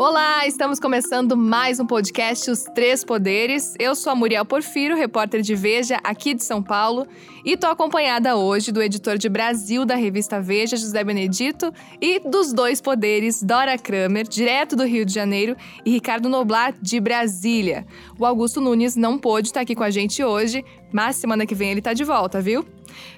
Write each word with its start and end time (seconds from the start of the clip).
Olá, 0.00 0.46
estamos 0.46 0.78
começando 0.78 1.36
mais 1.36 1.80
um 1.80 1.84
podcast 1.84 2.48
Os 2.48 2.62
Três 2.62 3.02
Poderes. 3.02 3.74
Eu 3.80 3.96
sou 3.96 4.12
a 4.12 4.14
Muriel 4.14 4.44
Porfiro, 4.44 4.94
repórter 4.96 5.42
de 5.42 5.56
Veja 5.56 5.98
aqui 6.04 6.34
de 6.34 6.44
São 6.44 6.62
Paulo, 6.62 7.04
e 7.44 7.54
estou 7.54 7.68
acompanhada 7.68 8.36
hoje 8.36 8.70
do 8.70 8.80
editor 8.80 9.18
de 9.18 9.28
Brasil 9.28 9.84
da 9.84 9.96
revista 9.96 10.40
Veja, 10.40 10.76
José 10.76 11.02
Benedito, 11.02 11.74
e 12.00 12.20
dos 12.20 12.52
dois 12.52 12.80
poderes, 12.80 13.42
Dora 13.42 13.76
Kramer, 13.76 14.28
direto 14.28 14.76
do 14.76 14.84
Rio 14.84 15.04
de 15.04 15.12
Janeiro, 15.12 15.56
e 15.84 15.90
Ricardo 15.90 16.28
Noblat, 16.28 16.76
de 16.80 17.00
Brasília. 17.00 17.84
O 18.16 18.24
Augusto 18.24 18.60
Nunes 18.60 18.94
não 18.94 19.18
pôde 19.18 19.48
estar 19.48 19.62
aqui 19.62 19.74
com 19.74 19.82
a 19.82 19.90
gente 19.90 20.22
hoje, 20.22 20.64
mas 20.92 21.16
semana 21.16 21.44
que 21.44 21.56
vem 21.56 21.72
ele 21.72 21.80
está 21.80 21.92
de 21.92 22.04
volta, 22.04 22.40
viu? 22.40 22.64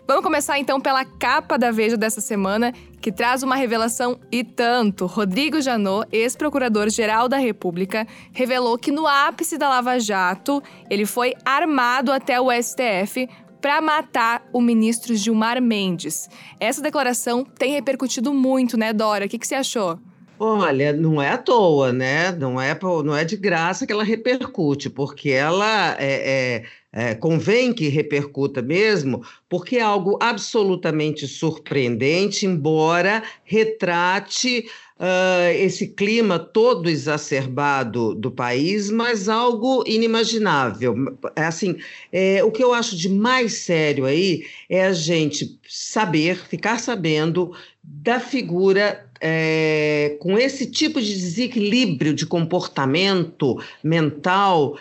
Vamos 0.06 0.24
começar 0.24 0.58
então 0.58 0.80
pela 0.80 1.04
capa 1.04 1.58
da 1.58 1.70
Veja 1.70 1.96
dessa 1.96 2.20
semana, 2.20 2.72
que 3.00 3.12
traz 3.12 3.42
uma 3.42 3.56
revelação 3.56 4.18
e 4.30 4.42
tanto. 4.42 5.06
Rodrigo 5.06 5.60
Janot, 5.60 6.08
ex-procurador-geral 6.12 7.28
da 7.28 7.36
República, 7.36 8.06
revelou 8.32 8.76
que 8.78 8.90
no 8.90 9.06
ápice 9.06 9.56
da 9.56 9.68
Lava 9.68 9.98
Jato, 9.98 10.62
ele 10.88 11.06
foi 11.06 11.34
armado 11.44 12.12
até 12.12 12.40
o 12.40 12.48
STF 12.50 13.28
para 13.60 13.80
matar 13.80 14.48
o 14.52 14.60
ministro 14.60 15.14
Gilmar 15.14 15.60
Mendes. 15.60 16.28
Essa 16.58 16.80
declaração 16.80 17.44
tem 17.44 17.72
repercutido 17.72 18.32
muito, 18.32 18.76
né, 18.76 18.92
Dora? 18.92 19.26
O 19.26 19.28
que, 19.28 19.38
que 19.38 19.46
você 19.46 19.54
achou? 19.54 19.98
Olha, 20.42 20.90
não 20.94 21.20
é 21.20 21.32
à 21.32 21.36
toa, 21.36 21.92
né? 21.92 22.32
Não 22.32 22.58
é, 22.58 22.76
não 23.04 23.14
é 23.14 23.26
de 23.26 23.36
graça 23.36 23.86
que 23.86 23.92
ela 23.92 24.02
repercute, 24.02 24.88
porque 24.88 25.28
ela 25.28 25.94
é, 25.98 26.62
é, 26.62 26.64
é, 26.92 27.14
convém 27.14 27.72
que 27.72 27.88
repercuta 27.88 28.60
mesmo, 28.60 29.22
porque 29.48 29.76
é 29.76 29.82
algo 29.82 30.18
absolutamente 30.20 31.26
surpreendente, 31.28 32.46
embora 32.46 33.22
retrate 33.44 34.66
uh, 34.98 35.54
esse 35.54 35.88
clima 35.88 36.38
todo 36.38 36.90
exacerbado 36.90 38.14
do 38.14 38.30
país, 38.30 38.90
mas 38.90 39.28
algo 39.28 39.84
inimaginável. 39.86 40.94
É 41.36 41.44
assim, 41.44 41.76
é, 42.12 42.42
o 42.42 42.50
que 42.50 42.62
eu 42.62 42.74
acho 42.74 42.96
de 42.96 43.08
mais 43.08 43.54
sério 43.54 44.04
aí 44.04 44.44
é 44.68 44.86
a 44.86 44.92
gente 44.92 45.58
saber, 45.68 46.44
ficar 46.48 46.78
sabendo 46.78 47.52
da 47.82 48.18
figura 48.18 49.06
é, 49.20 50.16
com 50.18 50.38
esse 50.38 50.70
tipo 50.70 51.00
de 51.00 51.12
desequilíbrio 51.12 52.14
de 52.14 52.26
comportamento 52.26 53.62
mental, 53.82 54.78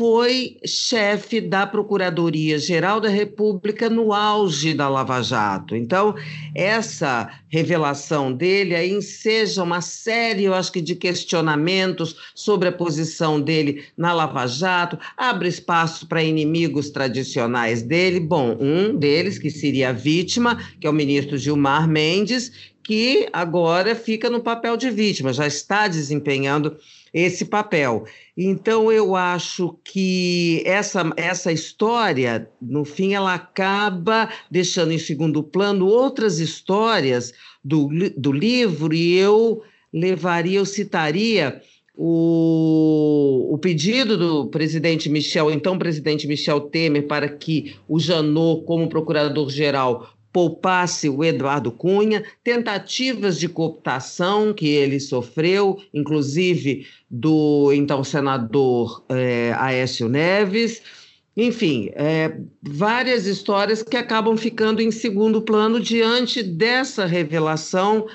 foi 0.00 0.56
chefe 0.64 1.42
da 1.42 1.66
Procuradoria-Geral 1.66 3.02
da 3.02 3.10
República 3.10 3.90
no 3.90 4.14
auge 4.14 4.72
da 4.72 4.88
Lava 4.88 5.20
Jato. 5.20 5.76
Então, 5.76 6.14
essa 6.54 7.30
revelação 7.48 8.32
dele 8.32 8.74
aí 8.74 8.90
enseja 8.90 9.62
uma 9.62 9.82
série, 9.82 10.44
eu 10.44 10.54
acho 10.54 10.72
que, 10.72 10.80
de 10.80 10.94
questionamentos 10.94 12.16
sobre 12.34 12.68
a 12.68 12.72
posição 12.72 13.38
dele 13.38 13.84
na 13.94 14.14
Lava 14.14 14.46
Jato, 14.46 14.98
abre 15.18 15.50
espaço 15.50 16.06
para 16.06 16.24
inimigos 16.24 16.88
tradicionais 16.88 17.82
dele. 17.82 18.20
Bom, 18.20 18.56
um 18.58 18.96
deles, 18.96 19.38
que 19.38 19.50
seria 19.50 19.90
a 19.90 19.92
vítima, 19.92 20.58
que 20.80 20.86
é 20.86 20.90
o 20.90 20.94
ministro 20.94 21.36
Gilmar 21.36 21.86
Mendes, 21.86 22.50
que 22.82 23.28
agora 23.34 23.94
fica 23.94 24.30
no 24.30 24.40
papel 24.40 24.78
de 24.78 24.90
vítima, 24.90 25.30
já 25.30 25.46
está 25.46 25.86
desempenhando 25.86 26.78
esse 27.12 27.44
papel. 27.44 28.04
Então, 28.36 28.90
eu 28.90 29.16
acho 29.16 29.76
que 29.84 30.62
essa, 30.64 31.12
essa 31.16 31.52
história, 31.52 32.48
no 32.60 32.84
fim, 32.84 33.14
ela 33.14 33.34
acaba 33.34 34.28
deixando 34.50 34.92
em 34.92 34.98
segundo 34.98 35.42
plano 35.42 35.86
outras 35.86 36.38
histórias 36.38 37.32
do, 37.64 37.88
do 38.16 38.32
livro, 38.32 38.94
e 38.94 39.16
eu 39.16 39.62
levaria, 39.92 40.58
eu 40.58 40.66
citaria 40.66 41.60
o, 41.94 43.52
o 43.52 43.58
pedido 43.58 44.16
do 44.16 44.46
presidente 44.46 45.08
Michel, 45.10 45.50
então 45.50 45.78
presidente 45.78 46.26
Michel 46.26 46.60
Temer, 46.62 47.06
para 47.06 47.28
que 47.28 47.76
o 47.86 47.98
Janot, 47.98 48.64
como 48.64 48.88
procurador-geral, 48.88 50.08
poupasse 50.32 51.08
o 51.08 51.24
Eduardo 51.24 51.72
Cunha, 51.72 52.24
tentativas 52.44 53.38
de 53.38 53.48
cooptação 53.48 54.52
que 54.52 54.68
ele 54.68 55.00
sofreu, 55.00 55.78
inclusive 55.92 56.86
do 57.10 57.72
então 57.72 58.04
senador 58.04 59.04
é, 59.08 59.52
Aécio 59.58 60.08
Neves. 60.08 60.82
Enfim, 61.36 61.90
é, 61.94 62.36
várias 62.62 63.26
histórias 63.26 63.82
que 63.82 63.96
acabam 63.96 64.36
ficando 64.36 64.80
em 64.80 64.90
segundo 64.90 65.42
plano 65.42 65.80
diante 65.80 66.42
dessa 66.42 67.06
revelação, 67.06 68.06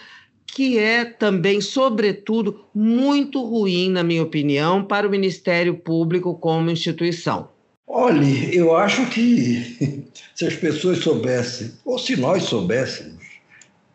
que 0.46 0.78
é 0.78 1.04
também, 1.04 1.59
sobretudo, 1.59 2.66
muito 2.74 3.44
ruim, 3.44 3.90
na 3.90 4.04
minha 4.04 4.24
opinião, 4.24 4.84
para 4.84 5.08
o 5.08 5.09
Ministério 5.09 5.75
Público 5.75 6.36
como 6.36 6.70
instituição. 6.70 7.55
Olhe, 7.88 8.56
eu 8.56 8.75
acho 8.75 9.06
que 9.09 10.07
se 10.35 10.46
as 10.46 10.56
pessoas 10.56 11.00
soubessem, 11.00 11.72
ou 11.85 12.00
se 12.00 12.16
nós 12.16 12.44
soubéssemos, 12.44 13.23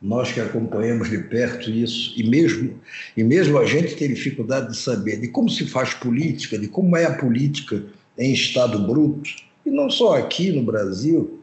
nós 0.00 0.32
que 0.32 0.40
acompanhamos 0.40 1.10
de 1.10 1.18
perto 1.18 1.70
isso, 1.70 2.14
e 2.16 2.22
mesmo, 2.22 2.80
e 3.16 3.22
mesmo 3.22 3.58
a 3.58 3.66
gente 3.66 3.96
tem 3.96 4.08
dificuldade 4.08 4.70
de 4.70 4.76
saber 4.76 5.20
de 5.20 5.28
como 5.28 5.50
se 5.50 5.66
faz 5.66 5.92
política, 5.92 6.58
de 6.58 6.68
como 6.68 6.96
é 6.96 7.04
a 7.04 7.14
política 7.14 7.84
em 8.16 8.32
Estado 8.32 8.78
bruto, 8.78 9.28
e 9.66 9.70
não 9.70 9.90
só 9.90 10.16
aqui 10.16 10.52
no 10.52 10.62
Brasil, 10.62 11.40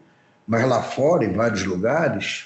mas 0.48 0.68
lá 0.68 0.82
fora, 0.82 1.26
em 1.26 1.34
vários 1.34 1.64
lugares, 1.66 2.46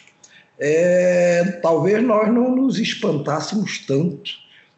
é, 0.59 1.59
talvez 1.61 2.03
nós 2.03 2.27
não 2.33 2.55
nos 2.55 2.79
espantássemos 2.79 3.79
tanto, 3.85 4.31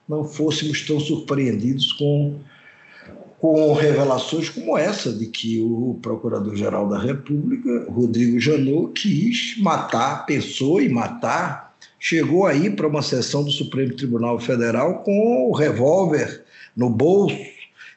não 0.07 0.23
fôssemos 0.23 0.85
tão 0.85 0.99
surpreendidos 0.99 1.93
com 1.93 2.39
com 3.43 3.73
revelações 3.73 4.47
como 4.47 4.77
essa, 4.77 5.11
de 5.11 5.25
que 5.25 5.59
o 5.59 5.99
Procurador-Geral 6.01 6.87
da 6.87 6.97
República, 6.97 7.91
Rodrigo 7.91 8.39
Janot, 8.39 8.93
quis 8.93 9.57
matar, 9.57 10.25
pensou 10.25 10.79
em 10.79 10.87
matar, 10.87 11.75
chegou 11.99 12.45
aí 12.45 12.69
para 12.69 12.87
uma 12.87 13.01
sessão 13.01 13.43
do 13.43 13.51
Supremo 13.51 13.95
Tribunal 13.95 14.39
Federal 14.39 14.99
com 14.99 15.49
o 15.49 15.51
revólver 15.51 16.45
no 16.73 16.89
bolso, 16.89 17.35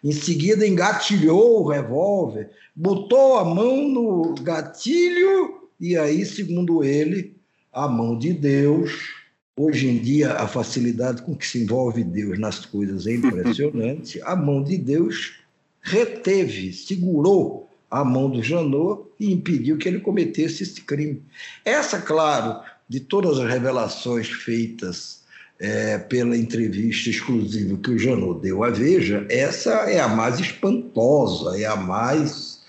em 0.02 0.10
seguida 0.10 0.66
engatilhou 0.66 1.62
o 1.62 1.68
revólver, 1.68 2.50
botou 2.74 3.38
a 3.38 3.44
mão 3.44 3.88
no 3.88 4.34
gatilho 4.42 5.60
e 5.78 5.96
aí, 5.96 6.26
segundo 6.26 6.82
ele, 6.82 7.36
a 7.72 7.86
mão 7.86 8.18
de 8.18 8.32
Deus 8.32 9.15
Hoje 9.58 9.88
em 9.88 9.96
dia, 9.96 10.34
a 10.34 10.46
facilidade 10.46 11.22
com 11.22 11.34
que 11.34 11.46
se 11.46 11.62
envolve 11.62 12.04
Deus 12.04 12.38
nas 12.38 12.66
coisas 12.66 13.06
é 13.06 13.14
impressionante. 13.14 14.20
A 14.26 14.36
mão 14.36 14.62
de 14.62 14.76
Deus 14.76 15.32
reteve, 15.80 16.74
segurou 16.74 17.66
a 17.90 18.04
mão 18.04 18.28
do 18.28 18.42
Janot 18.42 19.04
e 19.18 19.32
impediu 19.32 19.78
que 19.78 19.88
ele 19.88 20.00
cometesse 20.00 20.64
esse 20.64 20.82
crime. 20.82 21.22
Essa, 21.64 22.00
claro, 22.00 22.60
de 22.88 23.00
todas 23.00 23.38
as 23.38 23.48
revelações 23.48 24.28
feitas 24.28 25.22
é, 25.58 25.96
pela 25.96 26.36
entrevista 26.36 27.08
exclusiva 27.08 27.78
que 27.78 27.92
o 27.92 27.98
Janot 27.98 28.40
deu 28.40 28.62
à 28.62 28.70
Veja, 28.70 29.24
essa 29.30 29.70
é 29.88 30.00
a 30.00 30.08
mais 30.08 30.38
espantosa, 30.38 31.58
é 31.58 31.64
a 31.64 31.76
mais 31.76 32.60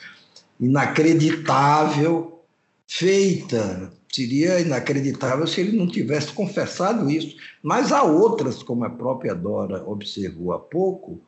inacreditável 0.59 2.41
feita 2.87 3.91
Seria 4.11 4.59
inacreditável 4.59 5.45
se 5.45 5.61
ele 5.61 5.77
não 5.77 5.87
tivesse 5.87 6.31
confessado 6.31 7.09
isso. 7.09 7.35
Mas 7.61 7.91
há 7.91 8.03
outras, 8.03 8.63
como 8.63 8.85
a 8.85 8.89
própria 8.89 9.35
Dora 9.35 9.83
observou 9.87 10.53
há 10.53 10.59
pouco, 10.59 11.19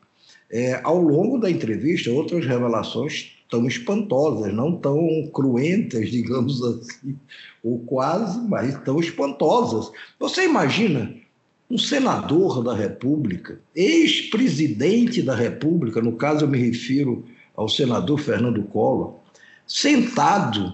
é, 0.51 0.79
ao 0.83 0.99
longo 0.99 1.37
da 1.37 1.49
entrevista, 1.49 2.09
outras 2.09 2.45
revelações 2.45 3.33
tão 3.49 3.67
espantosas, 3.67 4.53
não 4.53 4.75
tão 4.75 5.27
cruentas, 5.33 6.09
digamos 6.11 6.63
assim, 6.63 7.15
ou 7.63 7.79
quase, 7.79 8.39
mas 8.47 8.79
tão 8.83 8.99
espantosas. 8.99 9.91
Você 10.19 10.45
imagina 10.45 11.13
um 11.69 11.77
senador 11.77 12.63
da 12.63 12.73
República, 12.73 13.59
ex-presidente 13.75 15.21
da 15.21 15.35
República, 15.35 16.01
no 16.01 16.13
caso 16.13 16.45
eu 16.45 16.49
me 16.49 16.57
refiro 16.57 17.25
ao 17.55 17.69
senador 17.69 18.19
Fernando 18.19 18.63
Collor, 18.63 19.15
sentado 19.67 20.73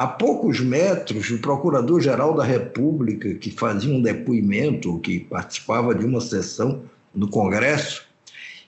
a 0.00 0.06
poucos 0.06 0.60
metros, 0.60 1.28
o 1.30 1.36
Procurador-Geral 1.40 2.34
da 2.34 2.42
República, 2.42 3.34
que 3.34 3.50
fazia 3.50 3.94
um 3.94 4.00
depoimento, 4.00 4.98
que 5.00 5.20
participava 5.20 5.94
de 5.94 6.06
uma 6.06 6.22
sessão 6.22 6.84
no 7.14 7.28
Congresso, 7.28 8.06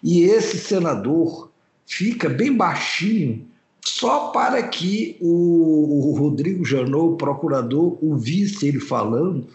e 0.03 0.25
esse 0.25 0.59
senador 0.59 1.51
fica 1.87 2.29
bem 2.29 2.55
baixinho, 2.55 3.47
só 3.83 4.29
para 4.29 4.63
que 4.65 5.17
o, 5.23 6.15
Rodrigo 6.19 6.67
Janot, 6.67 7.15
o 7.15 7.17
procurador, 7.17 7.97
ouvisse 8.03 8.69
ele 8.69 8.79
falando, 8.79 9.47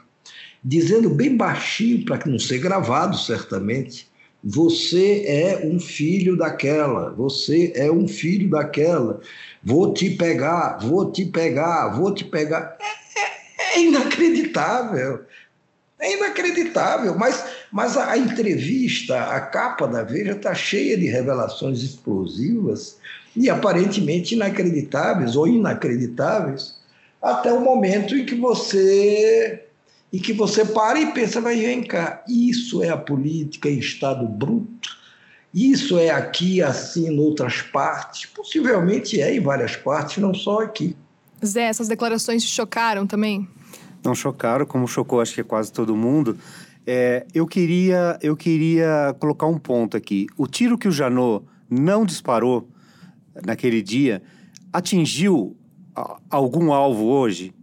dizendo 0.64 1.12
bem 1.12 1.38
baixinho, 1.38 2.04
para 2.06 2.26
não 2.26 2.40
ser 2.40 2.58
gravado, 2.58 3.16
certamente, 3.20 4.06
você 4.44 5.24
é 5.25 5.62
um 5.66 5.80
filho 5.80 6.38
daquela, 6.38 7.12
você 7.12 7.74
é 7.75 7.92
um 7.92 8.07
filho 8.07 8.50
daquela, 8.50 9.19
vou 9.63 9.94
te 9.94 10.12
pegar, 10.12 10.78
vou 10.80 11.12
te 11.12 11.25
pegar, 11.25 11.89
vou 11.89 12.13
te 12.13 12.24
pegar. 12.24 12.78
É, 12.80 13.75
é, 13.75 13.78
é 13.78 13.81
inacreditável. 13.81 15.25
É 16.00 16.13
inacreditável, 16.13 17.18
mas, 17.18 17.44
mas 17.72 17.98
a, 17.98 18.12
a 18.12 18.18
entrevista, 18.18 19.19
a 19.19 19.42
capa 19.42 19.88
da 19.88 20.04
Veja 20.04 20.34
está 20.34 20.54
cheia 20.54 20.95
de 20.95 21.07
revelações 21.07 21.81
explosivas 21.81 22.98
e 23.36 23.50
aparentemente 23.50 24.36
inacreditáveis 24.36 25.36
ou 25.36 25.48
inacreditáveis, 25.48 26.75
até 27.22 27.51
o 27.51 27.60
momento 27.60 28.16
em 28.16 28.25
que 28.25 28.36
você 28.36 29.67
em 30.12 30.19
que 30.19 30.33
você 30.33 30.63
para 30.63 31.00
e 31.00 31.12
pensa, 31.12 31.42
vai 31.42 31.59
vem 31.59 31.83
cá, 31.83 32.24
isso 32.27 32.81
é 32.81 32.89
a 32.89 32.98
política 32.98 33.69
em 33.69 33.80
estado 33.80 34.27
bruto, 34.27 34.95
isso 35.54 35.98
é 35.98 36.09
aqui 36.09 36.62
assim 36.62 37.07
em 37.09 37.19
outras 37.19 37.62
partes, 37.62 38.25
possivelmente 38.25 39.19
é 39.19 39.36
em 39.36 39.39
várias 39.39 39.75
partes, 39.75 40.18
não 40.18 40.33
só 40.33 40.62
aqui. 40.62 40.95
Zé, 41.45 41.63
essas 41.63 41.88
declarações 41.88 42.44
te 42.44 42.50
chocaram 42.50 43.06
também? 43.06 43.48
Não 44.04 44.15
chocaram, 44.15 44.65
como 44.65 44.88
chocou 44.88 45.21
acho 45.21 45.36
que 45.36 45.44
quase 45.44 45.71
todo 45.71 45.95
mundo. 45.95 46.38
É, 46.86 47.25
eu 47.33 47.45
queria 47.45 48.18
eu 48.21 48.36
queria 48.36 49.13
colocar 49.19 49.45
um 49.45 49.57
ponto 49.57 49.98
aqui. 49.98 50.27
O 50.38 50.48
tiro 50.48 50.77
que 50.77 50.88
o 50.88 50.92
Janot 50.92 51.44
não 51.69 52.06
disparou 52.06 52.69
naquele 53.45 53.81
dia 53.81 54.21
atingiu 54.71 55.57
algum 56.30 56.71
alvo 56.71 57.06
hoje? 57.06 57.54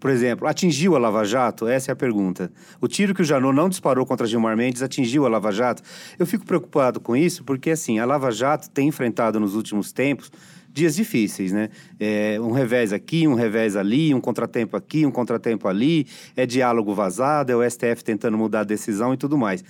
Por 0.00 0.10
exemplo, 0.10 0.46
atingiu 0.46 0.94
a 0.94 0.98
Lava 0.98 1.24
Jato? 1.24 1.66
Essa 1.66 1.90
é 1.90 1.92
a 1.92 1.96
pergunta. 1.96 2.52
O 2.80 2.86
tiro 2.86 3.14
que 3.14 3.22
o 3.22 3.24
Janot 3.24 3.54
não 3.54 3.68
disparou 3.68 4.06
contra 4.06 4.26
Gilmar 4.26 4.56
Mendes 4.56 4.82
atingiu 4.82 5.26
a 5.26 5.28
Lava 5.28 5.50
Jato? 5.50 5.82
Eu 6.18 6.26
fico 6.26 6.44
preocupado 6.44 7.00
com 7.00 7.16
isso 7.16 7.42
porque, 7.42 7.70
assim, 7.70 7.98
a 7.98 8.04
Lava 8.04 8.30
Jato 8.30 8.70
tem 8.70 8.88
enfrentado 8.88 9.40
nos 9.40 9.54
últimos 9.54 9.92
tempos 9.92 10.30
dias 10.72 10.94
difíceis, 10.94 11.50
né? 11.50 11.70
É, 11.98 12.38
um 12.40 12.52
revés 12.52 12.92
aqui, 12.92 13.26
um 13.26 13.34
revés 13.34 13.74
ali, 13.74 14.14
um 14.14 14.20
contratempo 14.20 14.76
aqui, 14.76 15.04
um 15.04 15.10
contratempo 15.10 15.66
ali, 15.66 16.06
é 16.36 16.46
diálogo 16.46 16.94
vazado, 16.94 17.50
é 17.50 17.56
o 17.56 17.68
STF 17.68 18.04
tentando 18.04 18.38
mudar 18.38 18.60
a 18.60 18.64
decisão 18.64 19.12
e 19.12 19.16
tudo 19.16 19.36
mais. 19.36 19.64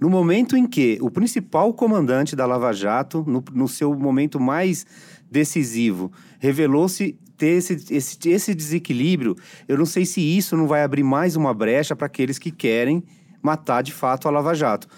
No 0.00 0.08
momento 0.08 0.56
em 0.56 0.66
que 0.66 0.98
o 1.00 1.10
principal 1.10 1.72
comandante 1.74 2.34
da 2.34 2.46
Lava 2.46 2.72
Jato, 2.72 3.24
no, 3.26 3.44
no 3.52 3.68
seu 3.68 3.94
momento 3.94 4.40
mais 4.40 4.86
decisivo, 5.30 6.10
revelou-se 6.38 7.18
ter 7.44 7.58
esse, 7.58 7.94
esse, 7.94 8.28
esse 8.30 8.54
desequilíbrio, 8.54 9.36
eu 9.68 9.76
não 9.76 9.84
sei 9.84 10.06
se 10.06 10.18
isso 10.18 10.56
não 10.56 10.66
vai 10.66 10.82
abrir 10.82 11.02
mais 11.02 11.36
uma 11.36 11.52
brecha 11.52 11.94
para 11.94 12.06
aqueles 12.06 12.38
que 12.38 12.50
querem 12.50 13.04
matar 13.42 13.82
de 13.82 13.92
fato 13.92 14.26
a 14.26 14.30
Lava 14.30 14.54
Jato. 14.54 14.88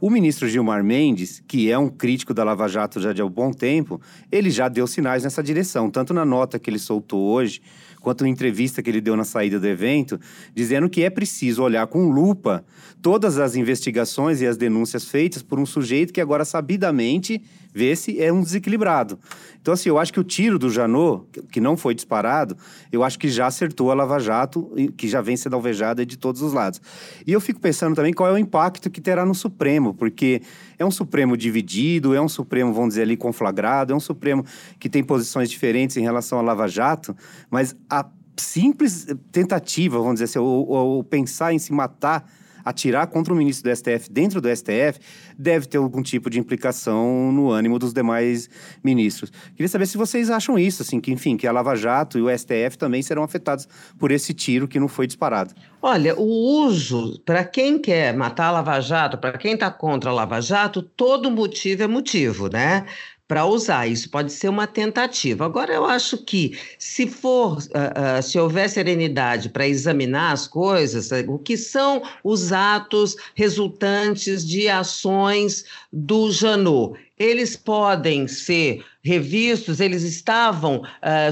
O 0.00 0.08
ministro 0.08 0.46
Gilmar 0.46 0.84
Mendes, 0.84 1.42
que 1.48 1.68
é 1.68 1.76
um 1.76 1.88
crítico 1.88 2.32
da 2.32 2.44
Lava 2.44 2.68
Jato 2.68 3.00
já 3.00 3.12
de 3.12 3.20
há 3.20 3.28
bom 3.28 3.50
tempo, 3.50 4.00
ele 4.30 4.50
já 4.50 4.68
deu 4.68 4.86
sinais 4.86 5.24
nessa 5.24 5.42
direção, 5.42 5.90
tanto 5.90 6.14
na 6.14 6.24
nota 6.24 6.60
que 6.60 6.70
ele 6.70 6.78
soltou 6.78 7.20
hoje, 7.24 7.60
quanto 8.00 8.22
na 8.22 8.30
entrevista 8.30 8.80
que 8.80 8.88
ele 8.88 9.00
deu 9.00 9.16
na 9.16 9.24
saída 9.24 9.58
do 9.58 9.66
evento, 9.66 10.20
dizendo 10.54 10.88
que 10.88 11.02
é 11.02 11.10
preciso 11.10 11.60
olhar 11.60 11.88
com 11.88 12.08
lupa 12.08 12.64
todas 13.02 13.36
as 13.36 13.56
investigações 13.56 14.40
e 14.40 14.46
as 14.46 14.56
denúncias 14.56 15.06
feitas 15.06 15.42
por 15.42 15.58
um 15.58 15.66
sujeito 15.66 16.12
que 16.12 16.20
agora 16.20 16.44
sabidamente 16.44 17.42
vê 17.76 17.94
se 17.94 18.18
é 18.22 18.32
um 18.32 18.40
desequilibrado. 18.40 19.18
Então, 19.60 19.74
assim, 19.74 19.90
eu 19.90 19.98
acho 19.98 20.10
que 20.10 20.18
o 20.18 20.24
tiro 20.24 20.58
do 20.58 20.70
Janot, 20.70 21.26
que 21.52 21.60
não 21.60 21.76
foi 21.76 21.94
disparado, 21.94 22.56
eu 22.90 23.04
acho 23.04 23.18
que 23.18 23.28
já 23.28 23.46
acertou 23.46 23.90
a 23.90 23.94
Lava 23.94 24.18
Jato, 24.18 24.72
que 24.96 25.06
já 25.06 25.20
vem 25.20 25.36
sendo 25.36 25.56
alvejada 25.56 26.06
de 26.06 26.16
todos 26.16 26.40
os 26.40 26.54
lados. 26.54 26.80
E 27.26 27.32
eu 27.34 27.38
fico 27.38 27.60
pensando 27.60 27.94
também 27.94 28.14
qual 28.14 28.30
é 28.30 28.32
o 28.32 28.38
impacto 28.38 28.88
que 28.88 28.98
terá 28.98 29.26
no 29.26 29.34
Supremo, 29.34 29.92
porque 29.92 30.40
é 30.78 30.86
um 30.86 30.90
Supremo 30.90 31.36
dividido, 31.36 32.14
é 32.14 32.20
um 32.20 32.30
Supremo, 32.30 32.72
vamos 32.72 32.90
dizer 32.90 33.02
ali, 33.02 33.14
conflagrado, 33.14 33.92
é 33.92 33.96
um 33.96 34.00
Supremo 34.00 34.42
que 34.78 34.88
tem 34.88 35.04
posições 35.04 35.50
diferentes 35.50 35.98
em 35.98 36.02
relação 36.02 36.38
à 36.38 36.42
Lava 36.42 36.66
Jato, 36.66 37.14
mas 37.50 37.76
a 37.90 38.08
simples 38.38 39.06
tentativa, 39.30 39.98
vamos 39.98 40.14
dizer 40.14 40.24
assim, 40.24 40.38
ou, 40.38 40.66
ou 40.66 41.04
pensar 41.04 41.52
em 41.52 41.58
se 41.58 41.74
matar 41.74 42.26
atirar 42.66 43.06
contra 43.06 43.32
o 43.32 43.36
ministro 43.36 43.70
do 43.70 43.76
STF 43.76 44.10
dentro 44.10 44.40
do 44.40 44.54
STF 44.54 44.98
deve 45.38 45.66
ter 45.66 45.78
algum 45.78 46.02
tipo 46.02 46.28
de 46.28 46.40
implicação 46.40 47.30
no 47.30 47.50
ânimo 47.50 47.78
dos 47.78 47.92
demais 47.92 48.50
ministros. 48.82 49.30
Queria 49.54 49.68
saber 49.68 49.86
se 49.86 49.96
vocês 49.96 50.28
acham 50.28 50.58
isso, 50.58 50.82
assim, 50.82 51.00
que 51.00 51.12
enfim, 51.12 51.36
que 51.36 51.46
a 51.46 51.52
Lava 51.52 51.76
Jato 51.76 52.18
e 52.18 52.22
o 52.22 52.28
STF 52.36 52.76
também 52.76 53.02
serão 53.02 53.22
afetados 53.22 53.68
por 53.96 54.10
esse 54.10 54.34
tiro 54.34 54.66
que 54.66 54.80
não 54.80 54.88
foi 54.88 55.06
disparado. 55.06 55.54
Olha, 55.80 56.18
o 56.18 56.64
uso, 56.66 57.20
para 57.24 57.44
quem 57.44 57.78
quer 57.78 58.12
matar 58.12 58.46
a 58.46 58.50
Lava 58.50 58.80
Jato, 58.80 59.16
para 59.16 59.38
quem 59.38 59.52
está 59.52 59.70
contra 59.70 60.10
a 60.10 60.12
Lava 60.12 60.40
Jato, 60.40 60.82
todo 60.82 61.30
motivo 61.30 61.84
é 61.84 61.86
motivo, 61.86 62.48
né? 62.48 62.84
Para 63.28 63.44
usar. 63.44 63.86
Isso 63.86 64.08
pode 64.08 64.32
ser 64.32 64.48
uma 64.48 64.66
tentativa. 64.66 65.44
Agora, 65.44 65.72
eu 65.72 65.84
acho 65.84 66.18
que 66.18 66.56
se 66.78 67.06
for, 67.06 67.58
uh, 67.58 67.58
uh, 67.58 68.22
se 68.22 68.38
houver 68.38 68.68
serenidade 68.68 69.48
para 69.48 69.66
examinar 69.66 70.32
as 70.32 70.46
coisas, 70.46 71.10
uh, 71.10 71.24
o 71.28 71.38
que 71.38 71.56
são 71.56 72.02
os 72.22 72.52
atos 72.52 73.16
resultantes 73.34 74.46
de 74.46 74.68
ações 74.68 75.64
do 75.92 76.30
Janot, 76.30 76.98
eles 77.18 77.56
podem 77.56 78.28
ser 78.28 78.84
revistos, 79.02 79.80
eles 79.80 80.02
estavam 80.02 80.82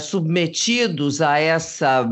submetidos 0.01 1.21
a, 1.21 1.39
essa, 1.39 2.09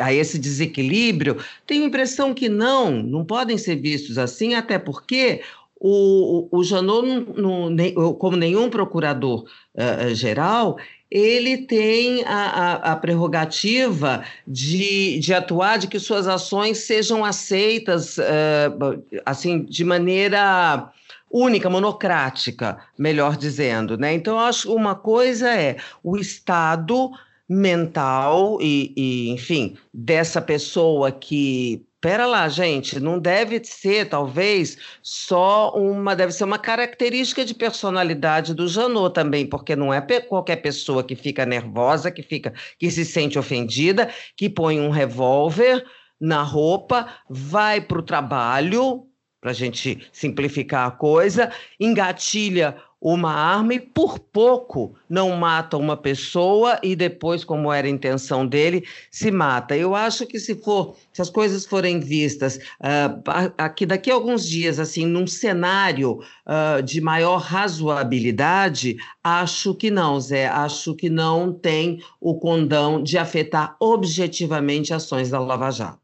a 0.00 0.14
esse 0.14 0.38
desequilíbrio. 0.38 1.36
Tenho 1.66 1.84
a 1.84 1.88
impressão 1.88 2.32
que 2.32 2.48
não, 2.48 2.90
não 3.02 3.26
podem 3.26 3.58
ser 3.58 3.76
vistos 3.76 4.16
assim, 4.16 4.54
até 4.54 4.78
porque 4.78 5.42
o, 5.76 6.48
o, 6.50 6.64
Janot, 6.64 7.06
no, 7.36 7.70
no, 7.70 8.14
como 8.14 8.36
nenhum 8.36 8.70
procurador 8.70 9.44
uh, 9.74 10.14
geral, 10.14 10.78
ele 11.10 11.58
tem 11.58 12.24
a, 12.24 12.46
a, 12.46 12.92
a, 12.92 12.96
prerrogativa 12.96 14.24
de, 14.46 15.18
de 15.18 15.34
atuar, 15.34 15.78
de 15.78 15.86
que 15.86 16.00
suas 16.00 16.26
ações 16.26 16.78
sejam 16.78 17.24
aceitas 17.24 18.18
uh, 18.18 19.02
assim 19.24 19.64
de 19.64 19.84
maneira 19.84 20.90
única, 21.30 21.68
monocrática, 21.68 22.78
melhor 22.96 23.36
dizendo. 23.36 23.98
Né? 23.98 24.14
Então, 24.14 24.34
eu 24.34 24.40
acho 24.40 24.72
uma 24.72 24.94
coisa 24.94 25.50
é 25.50 25.76
o 26.02 26.16
Estado 26.16 27.10
mental 27.48 28.58
e, 28.60 28.92
e 28.96 29.30
enfim, 29.30 29.76
dessa 29.92 30.40
pessoa 30.40 31.12
que 31.12 31.84
Pera 32.04 32.26
lá, 32.26 32.46
gente, 32.50 33.00
não 33.00 33.18
deve 33.18 33.64
ser, 33.64 34.10
talvez, 34.10 34.76
só 35.00 35.72
uma, 35.74 36.14
deve 36.14 36.32
ser 36.32 36.44
uma 36.44 36.58
característica 36.58 37.46
de 37.46 37.54
personalidade 37.54 38.52
do 38.52 38.68
Janot 38.68 39.14
também, 39.14 39.46
porque 39.46 39.74
não 39.74 39.90
é 39.90 40.02
qualquer 40.20 40.56
pessoa 40.56 41.02
que 41.02 41.16
fica 41.16 41.46
nervosa, 41.46 42.10
que 42.10 42.22
fica, 42.22 42.52
que 42.78 42.90
se 42.90 43.06
sente 43.06 43.38
ofendida, 43.38 44.10
que 44.36 44.50
põe 44.50 44.78
um 44.78 44.90
revólver 44.90 45.82
na 46.20 46.42
roupa, 46.42 47.08
vai 47.26 47.80
para 47.80 48.00
o 48.00 48.02
trabalho, 48.02 49.06
para 49.40 49.52
a 49.52 49.54
gente 49.54 50.06
simplificar 50.12 50.86
a 50.86 50.90
coisa, 50.90 51.50
engatilha 51.80 52.76
uma 53.04 53.34
arma 53.34 53.74
e 53.74 53.80
por 53.80 54.18
pouco 54.18 54.94
não 55.10 55.36
mata 55.36 55.76
uma 55.76 55.94
pessoa 55.94 56.80
e 56.82 56.96
depois, 56.96 57.44
como 57.44 57.70
era 57.70 57.86
a 57.86 57.90
intenção 57.90 58.46
dele, 58.46 58.82
se 59.10 59.30
mata. 59.30 59.76
Eu 59.76 59.94
acho 59.94 60.26
que 60.26 60.40
se 60.40 60.54
for, 60.54 60.96
se 61.12 61.20
as 61.20 61.28
coisas 61.28 61.66
forem 61.66 62.00
vistas 62.00 62.56
uh, 62.56 63.52
aqui 63.58 63.84
daqui 63.84 64.10
a 64.10 64.14
alguns 64.14 64.48
dias, 64.48 64.78
assim, 64.80 65.04
num 65.04 65.26
cenário 65.26 66.20
uh, 66.46 66.82
de 66.82 66.98
maior 67.02 67.36
razoabilidade, 67.36 68.96
acho 69.22 69.74
que 69.74 69.90
não, 69.90 70.18
Zé. 70.18 70.46
Acho 70.46 70.94
que 70.94 71.10
não 71.10 71.52
tem 71.52 72.02
o 72.18 72.38
condão 72.38 73.02
de 73.02 73.18
afetar 73.18 73.76
objetivamente 73.78 74.94
ações 74.94 75.28
da 75.28 75.38
Lava 75.38 75.70
Jato. 75.70 76.03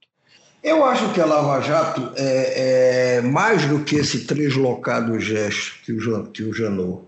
Eu 0.62 0.84
acho 0.84 1.14
que 1.14 1.20
a 1.22 1.24
Lava 1.24 1.62
Jato 1.62 2.12
é, 2.16 3.16
é 3.16 3.20
mais 3.22 3.64
do 3.64 3.82
que 3.82 3.96
esse 3.96 4.26
translocado 4.26 5.18
gesto 5.18 5.72
que 5.82 5.92
o, 5.92 6.24
que 6.24 6.42
o 6.42 6.52
Janot 6.52 7.00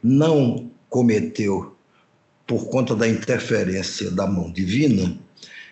não 0.00 0.70
cometeu 0.88 1.74
por 2.46 2.66
conta 2.68 2.94
da 2.94 3.08
interferência 3.08 4.08
da 4.12 4.24
mão 4.28 4.52
divina. 4.52 5.18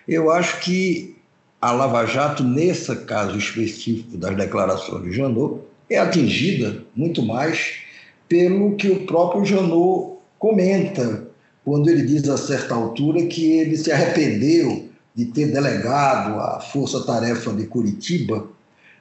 Eu 0.09 0.29
acho 0.29 0.59
que 0.59 1.17
a 1.61 1.71
Lava 1.71 2.05
Jato, 2.05 2.43
nesse 2.43 2.95
caso 3.05 3.39
específico 3.39 4.19
das 4.19 4.37
declarações 4.37 5.05
de 5.05 5.13
Janot, 5.13 5.61
é 5.89 5.99
atingida 5.99 6.83
muito 6.97 7.23
mais 7.23 7.75
pelo 8.29 8.75
que 8.75 8.91
o 8.91 9.07
próprio 9.07 9.45
Janot 9.45 10.19
comenta, 10.37 11.29
quando 11.65 11.89
ele 11.89 12.03
diz 12.03 12.29
a 12.29 12.37
certa 12.37 12.75
altura 12.75 13.25
que 13.27 13.53
ele 13.53 13.77
se 13.77 13.93
arrependeu 13.93 14.93
de 15.15 15.27
ter 15.27 15.53
delegado 15.53 16.41
à 16.41 16.61
Força 16.61 17.01
Tarefa 17.05 17.53
de 17.53 17.67
Curitiba 17.67 18.49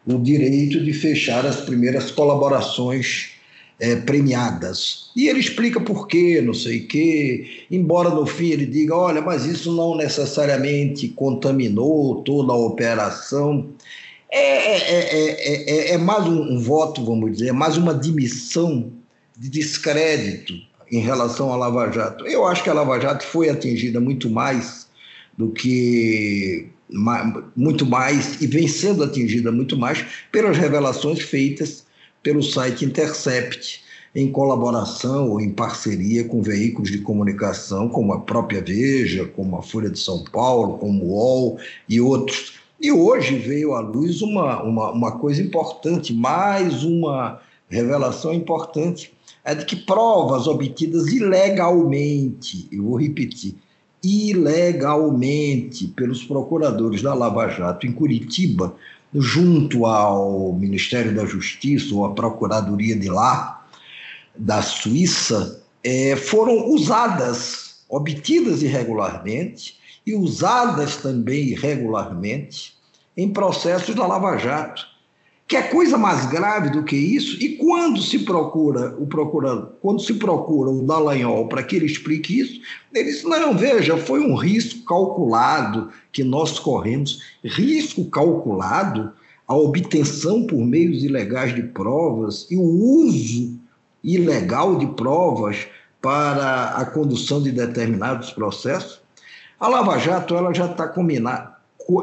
o 0.06 0.20
direito 0.20 0.84
de 0.84 0.94
fechar 0.94 1.46
as 1.46 1.62
primeiras 1.62 2.12
colaborações 2.12 3.32
é, 3.80 3.96
premiadas. 3.96 5.10
E 5.16 5.28
ele 5.28 5.40
explica 5.40 5.80
por 5.80 6.08
quê, 6.08 6.42
não 6.42 6.54
sei 6.54 6.80
o 6.80 6.88
quê, 6.88 7.66
embora 7.72 8.10
no 8.10 8.26
fim 8.26 8.50
ele 8.50 8.66
diga: 8.66 8.96
olha, 8.96 9.22
mas 9.22 9.46
isso 9.46 9.74
não 9.76 9.96
necessariamente 9.96 11.08
contaminou 11.10 12.22
toda 12.24 12.54
a 12.54 12.58
operação. 12.58 13.70
É, 14.30 14.78
é, 14.78 15.92
é, 15.92 15.94
é 15.94 15.98
mais 15.98 16.26
um, 16.26 16.54
um 16.54 16.60
voto, 16.60 17.06
vamos 17.06 17.34
dizer, 17.34 17.50
é 17.50 17.52
mais 17.52 17.78
uma 17.78 17.92
admissão 17.92 18.92
de 19.38 19.48
descrédito 19.50 20.54
em 20.92 21.00
relação 21.00 21.52
à 21.54 21.56
Lava 21.56 21.92
Jato. 21.92 22.26
Eu 22.26 22.46
acho 22.46 22.64
que 22.64 22.70
a 22.70 22.74
Lava 22.74 23.00
Jato 23.00 23.24
foi 23.26 23.50
atingida 23.50 24.00
muito 24.00 24.30
mais 24.30 24.88
do 25.38 25.50
que 25.50 26.70
muito 27.56 27.86
mais 27.86 28.42
e 28.42 28.48
vem 28.48 28.68
sendo 28.68 29.04
atingida 29.04 29.52
muito 29.52 29.78
mais 29.78 30.06
pelas 30.32 30.58
revelações 30.58 31.22
feitas 31.22 31.86
pelo 32.22 32.44
site 32.44 32.86
Intercept 32.86 33.84
em 34.16 34.32
colaboração 34.32 35.32
ou 35.32 35.42
em 35.42 35.50
parceria 35.50 36.24
com 36.24 36.42
veículos 36.42 36.92
de 36.92 37.00
comunicação 37.00 37.90
como 37.90 38.14
a 38.14 38.20
própria 38.20 38.62
Veja, 38.62 39.26
como 39.26 39.58
a 39.58 39.64
Folha 39.64 39.90
de 39.90 40.00
São 40.00 40.24
Paulo, 40.26 40.78
como 40.78 41.04
o 41.04 41.08
UOL 41.10 41.60
e 41.90 42.00
outros. 42.00 42.54
E 42.80 42.92
hoje 42.92 43.36
veio 43.38 43.74
à 43.74 43.80
luz 43.80 44.22
uma, 44.22 44.62
uma, 44.62 44.92
uma 44.92 45.12
coisa 45.14 45.42
importante, 45.42 46.14
mais 46.14 46.84
uma 46.84 47.42
revelação 47.68 48.34
importante 48.34 49.14
é 49.44 49.56
de 49.56 49.66
que 49.66 49.76
provas 49.76 50.48
obtidas 50.48 51.08
ilegalmente, 51.08 52.68
eu 52.72 52.84
vou 52.84 52.98
repetir, 52.98 53.56
ilegalmente 54.04 55.88
pelos 55.88 56.24
procuradores 56.24 57.02
da 57.02 57.14
Lava 57.14 57.48
Jato 57.48 57.88
em 57.88 57.92
Curitiba, 57.92 58.76
junto 59.16 59.86
ao 59.86 60.54
Ministério 60.54 61.16
da 61.16 61.26
Justiça 61.26 61.96
ou 61.96 62.06
à 62.06 62.14
Procuradoria 62.14 62.98
de 62.98 63.10
lá, 63.10 63.66
da 64.36 64.62
Suíça, 64.62 65.64
é, 65.84 66.16
foram 66.16 66.70
usadas, 66.70 67.84
obtidas 67.88 68.62
irregularmente 68.62 69.78
e 70.06 70.16
usadas 70.16 70.98
também 70.98 71.50
irregularmente 71.50 72.74
em 73.16 73.32
processos 73.32 73.96
da 73.96 74.06
Lava 74.06 74.38
Jato 74.38 74.93
que 75.54 75.58
é 75.58 75.62
coisa 75.62 76.00
mais 76.00 76.26
grave 76.26 76.72
do 76.72 76.82
que 76.82 76.96
isso, 76.96 77.38
e 77.40 77.58
quando 77.58 78.02
se 78.02 78.18
procura 78.18 78.96
o 78.98 79.06
procurador, 79.06 79.74
quando 79.84 80.02
se 80.02 80.16
procura 80.16 80.72
o 80.72 80.82
Dallagnol 80.82 81.48
para 81.48 81.62
que 81.62 81.76
ele 81.76 81.86
explique 81.86 82.40
isso, 82.40 82.60
ele 82.92 83.12
diz: 83.12 83.24
não, 83.24 83.56
veja, 83.56 83.96
foi 83.96 84.20
um 84.20 84.34
risco 84.34 84.84
calculado 84.84 85.92
que 86.12 86.24
nós 86.24 86.58
corremos, 86.58 87.22
risco 87.44 88.04
calculado, 88.06 89.14
a 89.48 89.56
obtenção 89.56 90.48
por 90.48 90.58
meios 90.58 91.04
ilegais 91.04 91.54
de 91.54 91.62
provas 91.62 92.48
e 92.50 92.58
o 92.58 92.64
uso 92.64 93.54
ilegal 94.04 94.76
de 94.80 94.88
provas 94.88 95.68
para 96.02 96.70
a 96.70 96.84
condução 96.84 97.44
de 97.44 97.52
determinados 97.52 98.32
processos. 98.32 99.02
A 99.60 99.68
Lava 99.68 100.00
Jato 100.00 100.34
ela 100.34 100.52
já 100.52 100.66
está 100.66 100.88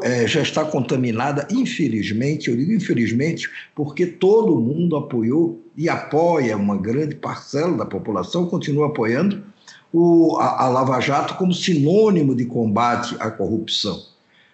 é, 0.03 0.27
já 0.27 0.41
está 0.41 0.63
contaminada, 0.63 1.47
infelizmente, 1.51 2.49
eu 2.49 2.55
digo 2.55 2.71
infelizmente, 2.71 3.49
porque 3.75 4.05
todo 4.05 4.59
mundo 4.59 4.95
apoiou 4.95 5.59
e 5.75 5.89
apoia, 5.89 6.55
uma 6.55 6.77
grande 6.77 7.15
parcela 7.15 7.77
da 7.77 7.85
população 7.85 8.45
continua 8.45 8.87
apoiando 8.87 9.43
o, 9.91 10.37
a, 10.37 10.65
a 10.65 10.69
Lava 10.69 10.99
Jato 10.99 11.35
como 11.35 11.53
sinônimo 11.53 12.35
de 12.35 12.45
combate 12.45 13.15
à 13.19 13.29
corrupção. 13.29 14.03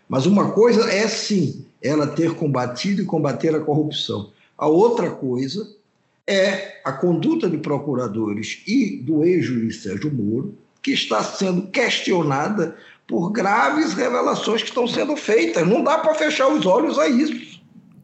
Mas 0.07 0.25
uma 0.25 0.51
coisa 0.51 0.89
é 0.91 1.07
sim 1.07 1.65
ela 1.81 2.07
ter 2.07 2.33
combatido 2.35 3.01
e 3.01 3.05
combater 3.05 3.53
a 3.53 3.59
corrupção. 3.59 4.31
A 4.57 4.67
outra 4.67 5.11
coisa 5.11 5.67
é 6.25 6.81
a 6.83 6.91
conduta 6.91 7.49
de 7.49 7.57
procuradores 7.57 8.63
e 8.67 8.97
do 8.97 9.23
ex-juiz 9.23 9.83
Sérgio 9.83 10.11
Moro, 10.11 10.55
que 10.81 10.91
está 10.91 11.23
sendo 11.23 11.63
questionada 11.67 12.75
por 13.07 13.31
graves 13.31 13.93
revelações 13.93 14.61
que 14.61 14.69
estão 14.69 14.85
sendo 14.87 15.15
feitas. 15.15 15.65
Não 15.65 15.81
dá 15.81 15.97
para 15.97 16.13
fechar 16.13 16.47
os 16.49 16.65
olhos 16.65 16.99
a 16.99 17.07
isso. 17.07 17.46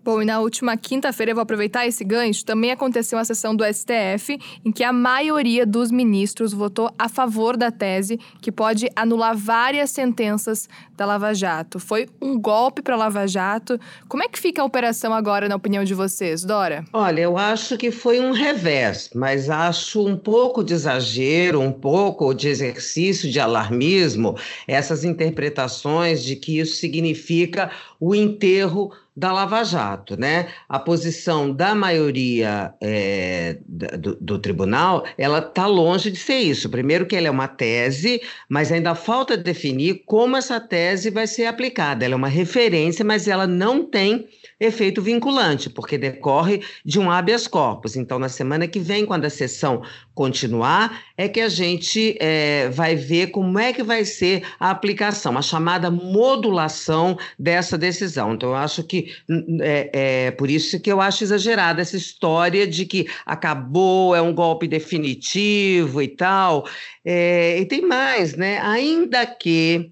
Bom, 0.04 0.22
e 0.22 0.26
na 0.26 0.42
última 0.42 0.76
quinta-feira, 0.76 1.32
eu 1.32 1.36
vou 1.36 1.44
aproveitar 1.44 1.88
esse 1.88 2.04
gancho, 2.04 2.44
também 2.44 2.72
aconteceu 2.72 3.18
uma 3.18 3.24
sessão 3.24 3.56
do 3.56 3.64
STF 3.64 4.38
em 4.66 4.70
que 4.70 4.84
a 4.84 4.92
maioria 4.92 5.66
dos 5.66 5.92
ministros 5.92 6.52
votou 6.52 6.92
a 7.00 7.08
favor 7.08 7.56
da 7.56 7.72
tese 7.72 8.20
que 8.42 8.52
pode 8.52 8.90
anular 8.98 9.34
várias 9.34 9.92
sentenças 9.92 10.68
da 10.98 11.06
Lava 11.06 11.34
Jato. 11.34 11.80
Foi 11.80 12.10
um 12.22 12.38
golpe 12.38 12.82
para 12.82 12.96
a 12.96 12.98
Lava 12.98 13.26
Jato. 13.26 13.80
Como 14.10 14.22
é 14.22 14.28
que 14.28 14.38
fica 14.38 14.62
a 14.62 14.66
operação 14.66 15.14
agora, 15.14 15.48
na 15.48 15.56
opinião 15.56 15.86
de 15.86 15.94
vocês, 15.94 16.44
Dora? 16.44 16.84
Olha, 16.92 17.22
eu 17.22 17.38
acho 17.38 17.78
que 17.78 17.90
foi 17.90 18.20
um 18.20 18.34
revés, 18.34 19.10
mas 19.16 19.50
acho 19.50 20.06
um 20.06 20.18
pouco 20.18 20.66
de 20.66 20.74
exagero, 20.74 21.62
um 21.62 21.72
pouco 21.72 22.34
de 22.34 22.50
exercício 22.50 23.32
de 23.32 23.40
alarmismo, 23.40 24.36
essas 24.68 25.06
interpretações 25.06 26.22
de 26.22 26.36
que 26.36 26.60
isso 26.60 26.76
significa 26.76 27.72
o 28.02 28.14
enterro 28.14 28.92
da 29.16 29.32
Lava 29.32 29.64
Jato, 29.64 30.20
né? 30.20 30.48
A 30.68 30.80
posição 30.80 31.52
da 31.52 31.76
maioria 31.76 32.74
é, 32.82 33.58
do, 33.68 34.16
do, 34.16 34.40
tribunal, 34.40 35.06
ela 35.18 35.40
está 35.40 35.68
longe 35.68 36.10
de 36.10 36.18
ser 36.18 36.40
isso. 36.40 36.70
Primeiro 36.70 37.06
que 37.06 37.16
ela 37.16 37.28
é 37.28 37.32
uma 37.32 37.48
tese, 37.48 38.22
mas 38.50 38.72
ainda 38.72 38.96
falta 38.96 39.38
definir 39.38 40.04
como 40.06 40.36
essa 40.36 40.60
tese 40.60 41.12
vai 41.12 41.28
ser 41.28 41.46
aplicada. 41.46 42.04
Ela 42.04 42.16
é 42.16 42.18
uma 42.18 42.28
referência, 42.28 43.06
mas 43.06 43.28
ela 43.28 43.46
não 43.46 43.84
tem 43.84 44.28
efeito 44.64 45.02
vinculante, 45.02 45.70
porque 45.70 45.98
decorre 45.98 46.62
de 46.86 47.00
um 47.00 47.12
habeas 47.12 47.48
corpus. 47.48 47.96
Então, 47.96 48.18
na 48.18 48.30
semana 48.30 48.68
que 48.68 48.80
vem, 48.80 49.06
quando 49.06 49.26
a 49.26 49.30
sessão 49.30 49.84
continuar, 50.14 51.04
é 51.18 51.28
que 51.28 51.42
a 51.42 51.50
gente 51.50 52.16
é, 52.20 52.70
vai 52.70 52.96
ver 52.96 53.28
como 53.28 53.60
é 53.60 53.74
que 53.74 53.84
vai 53.84 54.06
ser 54.06 54.44
a 54.60 54.70
aplicação, 54.70 55.38
a 55.38 55.42
chamada 55.42 55.92
modulação 55.92 57.18
dessa 57.38 57.78
decisão. 57.78 58.34
Então, 58.34 58.50
eu 58.50 58.56
acho 58.56 58.84
que 58.84 59.14
é, 59.62 59.90
é 60.28 60.32
por 60.32 60.50
isso 60.50 60.80
que 60.80 60.92
eu 60.92 61.02
acho 61.02 61.24
exagerada 61.24 61.82
essa 61.82 61.98
história 61.98 62.66
de 62.66 62.86
que 62.86 63.08
acabou, 63.26 64.16
é 64.16 64.22
um 64.22 64.34
golpe 64.34 64.68
definitivo 64.68 66.02
e 66.02 66.08
tal. 66.08 66.68
É, 67.04 67.60
e 67.60 67.66
tem 67.66 67.82
mais, 67.82 68.36
né? 68.36 68.60
Ainda 68.60 69.26
que 69.26 69.92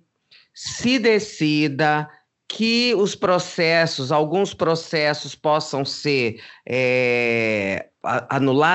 se 0.54 1.00
decida 1.00 2.08
que 2.54 2.94
os 2.96 3.16
processos, 3.16 4.12
alguns 4.12 4.54
processos 4.54 5.34
possam 5.34 5.86
ser 5.86 6.42
é, 6.68 7.88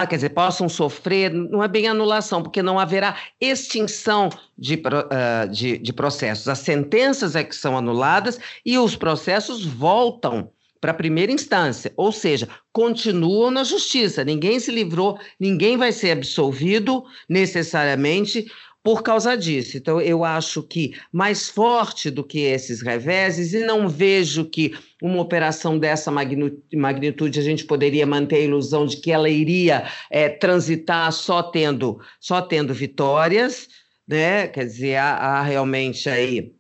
quer 0.08 0.16
dizer, 0.16 0.30
possam 0.30 0.66
sofrer, 0.66 1.30
não 1.30 1.62
é 1.62 1.68
bem 1.68 1.86
anulação, 1.86 2.42
porque 2.42 2.62
não 2.62 2.78
haverá 2.78 3.16
extinção 3.38 4.30
de, 4.56 4.76
uh, 4.76 5.48
de, 5.50 5.76
de 5.76 5.92
processos. 5.92 6.48
As 6.48 6.60
sentenças 6.60 7.36
é 7.36 7.44
que 7.44 7.54
são 7.54 7.76
anuladas 7.76 8.40
e 8.64 8.78
os 8.78 8.96
processos 8.96 9.66
voltam 9.66 10.50
para 10.80 10.92
a 10.92 10.94
primeira 10.94 11.32
instância, 11.32 11.92
ou 11.96 12.12
seja, 12.12 12.48
continuam 12.72 13.50
na 13.50 13.64
justiça. 13.64 14.24
Ninguém 14.24 14.58
se 14.58 14.70
livrou, 14.70 15.18
ninguém 15.38 15.76
vai 15.76 15.92
ser 15.92 16.12
absolvido 16.12 17.04
necessariamente 17.28 18.46
por 18.86 19.02
causa 19.02 19.36
disso. 19.36 19.76
Então, 19.76 20.00
eu 20.00 20.24
acho 20.24 20.62
que 20.62 20.94
mais 21.10 21.50
forte 21.50 22.08
do 22.08 22.22
que 22.22 22.38
esses 22.38 22.80
reveses, 22.80 23.52
e 23.52 23.66
não 23.66 23.88
vejo 23.88 24.44
que 24.44 24.78
uma 25.02 25.20
operação 25.20 25.76
dessa 25.76 26.08
magnitude 26.08 27.40
a 27.40 27.42
gente 27.42 27.64
poderia 27.64 28.06
manter 28.06 28.36
a 28.36 28.42
ilusão 28.42 28.86
de 28.86 28.98
que 28.98 29.10
ela 29.10 29.28
iria 29.28 29.90
é, 30.08 30.28
transitar 30.28 31.10
só 31.10 31.42
tendo, 31.42 32.00
só 32.20 32.40
tendo 32.40 32.72
vitórias, 32.72 33.66
né? 34.06 34.46
Quer 34.46 34.66
dizer, 34.66 34.94
há, 34.98 35.16
há 35.16 35.42
realmente 35.42 36.08
aí 36.08 36.52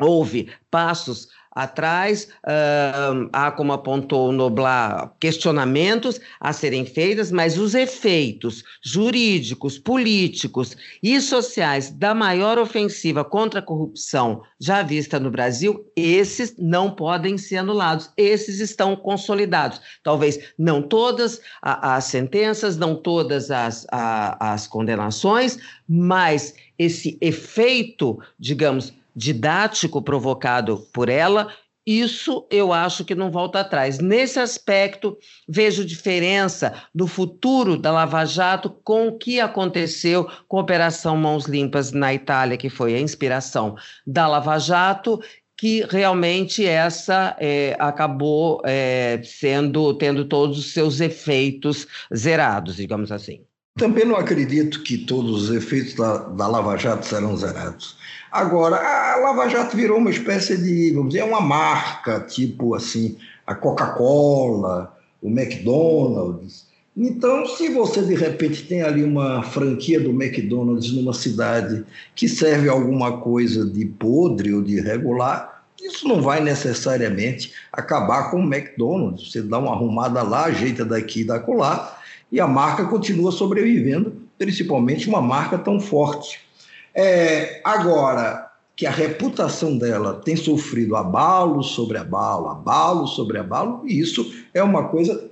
houve 0.00 0.48
passos 0.72 1.28
atrás, 1.58 2.28
uh, 2.44 3.28
há, 3.32 3.50
como 3.50 3.72
apontou 3.72 4.28
o 4.28 4.32
Noblar, 4.32 5.12
questionamentos 5.18 6.20
a 6.38 6.52
serem 6.52 6.86
feitos, 6.86 7.32
mas 7.32 7.58
os 7.58 7.74
efeitos 7.74 8.62
jurídicos, 8.80 9.76
políticos 9.76 10.76
e 11.02 11.20
sociais 11.20 11.90
da 11.90 12.14
maior 12.14 12.58
ofensiva 12.58 13.24
contra 13.24 13.58
a 13.58 13.62
corrupção 13.62 14.42
já 14.60 14.84
vista 14.84 15.18
no 15.18 15.32
Brasil, 15.32 15.84
esses 15.96 16.54
não 16.56 16.92
podem 16.92 17.36
ser 17.36 17.56
anulados, 17.56 18.08
esses 18.16 18.60
estão 18.60 18.94
consolidados. 18.94 19.80
Talvez 20.04 20.38
não 20.56 20.80
todas 20.80 21.40
as 21.60 22.04
sentenças, 22.04 22.76
não 22.76 22.94
todas 22.94 23.50
as, 23.50 23.84
as 23.90 24.68
condenações, 24.68 25.58
mas 25.88 26.54
esse 26.78 27.18
efeito, 27.20 28.16
digamos, 28.38 28.92
didático 29.18 30.00
provocado 30.00 30.78
por 30.92 31.08
ela, 31.08 31.52
isso 31.84 32.46
eu 32.50 32.72
acho 32.72 33.04
que 33.04 33.14
não 33.14 33.30
volta 33.30 33.60
atrás. 33.60 33.98
Nesse 33.98 34.38
aspecto, 34.38 35.16
vejo 35.48 35.84
diferença 35.84 36.74
no 36.94 37.06
futuro 37.06 37.76
da 37.76 37.90
Lava 37.90 38.24
Jato 38.24 38.70
com 38.84 39.08
o 39.08 39.18
que 39.18 39.40
aconteceu 39.40 40.28
com 40.46 40.58
a 40.58 40.60
Operação 40.60 41.16
Mãos 41.16 41.46
Limpas 41.46 41.90
na 41.90 42.12
Itália, 42.12 42.58
que 42.58 42.68
foi 42.68 42.94
a 42.94 43.00
inspiração 43.00 43.74
da 44.06 44.28
Lava 44.28 44.58
Jato, 44.58 45.18
que 45.56 45.84
realmente 45.90 46.64
essa 46.64 47.34
é, 47.40 47.74
acabou 47.80 48.60
é, 48.64 49.20
sendo 49.24 49.94
tendo 49.94 50.26
todos 50.26 50.58
os 50.58 50.72
seus 50.72 51.00
efeitos 51.00 51.86
zerados, 52.14 52.76
digamos 52.76 53.10
assim. 53.10 53.40
Também 53.78 54.04
não 54.04 54.16
acredito 54.16 54.82
que 54.82 54.98
todos 54.98 55.44
os 55.44 55.56
efeitos 55.56 55.94
da, 55.94 56.18
da 56.18 56.46
Lava 56.46 56.76
Jato 56.76 57.06
serão 57.06 57.36
zerados. 57.36 57.96
Agora, 58.30 58.76
a 58.76 59.16
Lava 59.16 59.48
Jato 59.48 59.76
virou 59.76 59.98
uma 59.98 60.10
espécie 60.10 60.56
de, 60.56 60.92
vamos 60.92 61.12
dizer, 61.12 61.24
uma 61.24 61.40
marca, 61.40 62.20
tipo 62.20 62.74
assim, 62.74 63.16
a 63.46 63.54
Coca-Cola, 63.54 64.94
o 65.22 65.28
McDonald's. 65.28 66.66
Então, 66.96 67.46
se 67.46 67.68
você 67.68 68.02
de 68.02 68.14
repente 68.14 68.64
tem 68.64 68.82
ali 68.82 69.04
uma 69.04 69.42
franquia 69.42 70.00
do 70.00 70.10
McDonald's 70.10 70.92
numa 70.92 71.14
cidade 71.14 71.84
que 72.14 72.28
serve 72.28 72.68
alguma 72.68 73.18
coisa 73.18 73.64
de 73.64 73.86
podre 73.86 74.52
ou 74.52 74.60
de 74.60 74.78
irregular, 74.78 75.62
isso 75.80 76.08
não 76.08 76.20
vai 76.20 76.40
necessariamente 76.42 77.52
acabar 77.72 78.30
com 78.30 78.40
o 78.40 78.52
McDonald's. 78.52 79.30
Você 79.30 79.40
dá 79.40 79.58
uma 79.58 79.72
arrumada 79.72 80.22
lá, 80.22 80.46
ajeita 80.46 80.84
daqui 80.84 81.20
e 81.20 81.24
da 81.24 81.38
colar, 81.38 82.02
e 82.32 82.40
a 82.40 82.48
marca 82.48 82.84
continua 82.84 83.30
sobrevivendo, 83.30 84.12
principalmente 84.36 85.08
uma 85.08 85.22
marca 85.22 85.56
tão 85.56 85.78
forte. 85.80 86.47
É, 86.94 87.60
agora 87.64 88.48
que 88.78 88.86
a 88.86 88.90
reputação 88.92 89.76
dela 89.76 90.14
tem 90.24 90.36
sofrido 90.36 90.94
abalo 90.94 91.64
sobre 91.64 91.98
abalo, 91.98 92.48
abalo 92.48 93.08
sobre 93.08 93.36
abalo, 93.36 93.82
e 93.84 93.98
isso 93.98 94.32
é 94.54 94.62
uma 94.62 94.88
coisa 94.88 95.28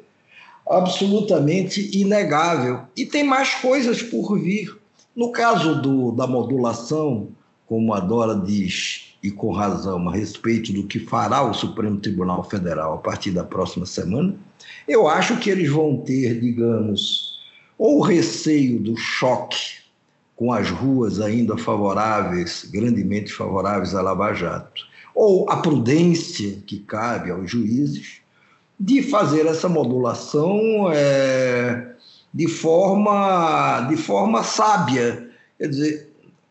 absolutamente 0.69 1.97
inegável. 1.97 2.81
E 2.97 3.07
tem 3.07 3.23
mais 3.23 3.55
coisas 3.55 4.03
por 4.03 4.37
vir. 4.37 4.77
No 5.15 5.31
caso 5.31 5.81
do, 5.81 6.11
da 6.11 6.27
modulação, 6.27 7.29
como 7.67 7.95
a 7.95 8.01
Dora 8.01 8.35
diz, 8.35 9.15
e 9.23 9.31
com 9.31 9.53
razão, 9.53 10.09
a 10.09 10.13
respeito 10.13 10.73
do 10.73 10.85
que 10.85 10.99
fará 10.99 11.43
o 11.43 11.55
Supremo 11.55 11.99
Tribunal 11.99 12.43
Federal 12.45 12.95
a 12.95 12.99
partir 12.99 13.31
da 13.31 13.45
próxima 13.45 13.87
semana, 13.87 14.35
eu 14.89 15.07
acho 15.07 15.39
que 15.39 15.51
eles 15.51 15.71
vão 15.71 15.99
ter, 15.99 16.41
digamos, 16.41 17.39
ou 17.79 18.01
receio 18.01 18.81
do 18.81 18.97
choque 18.97 19.86
com 20.37 20.53
as 20.53 20.69
ruas 20.69 21.19
ainda 21.19 21.57
favoráveis, 21.57 22.69
grandemente 22.71 23.33
favoráveis 23.33 23.95
à 23.95 24.03
Lava 24.03 24.35
Jato, 24.35 24.83
ou 25.15 25.49
a 25.49 25.57
prudência 25.57 26.59
que 26.67 26.79
cabe 26.81 27.31
aos 27.31 27.51
juízes, 27.51 28.21
de 28.79 29.03
fazer 29.03 29.47
essa 29.47 29.69
modulação 29.69 30.91
é, 30.93 31.95
de, 32.33 32.47
forma, 32.47 33.87
de 33.89 33.97
forma 33.97 34.45
sábia. 34.45 35.31
Quer 35.59 35.69
dizer, 35.69 36.11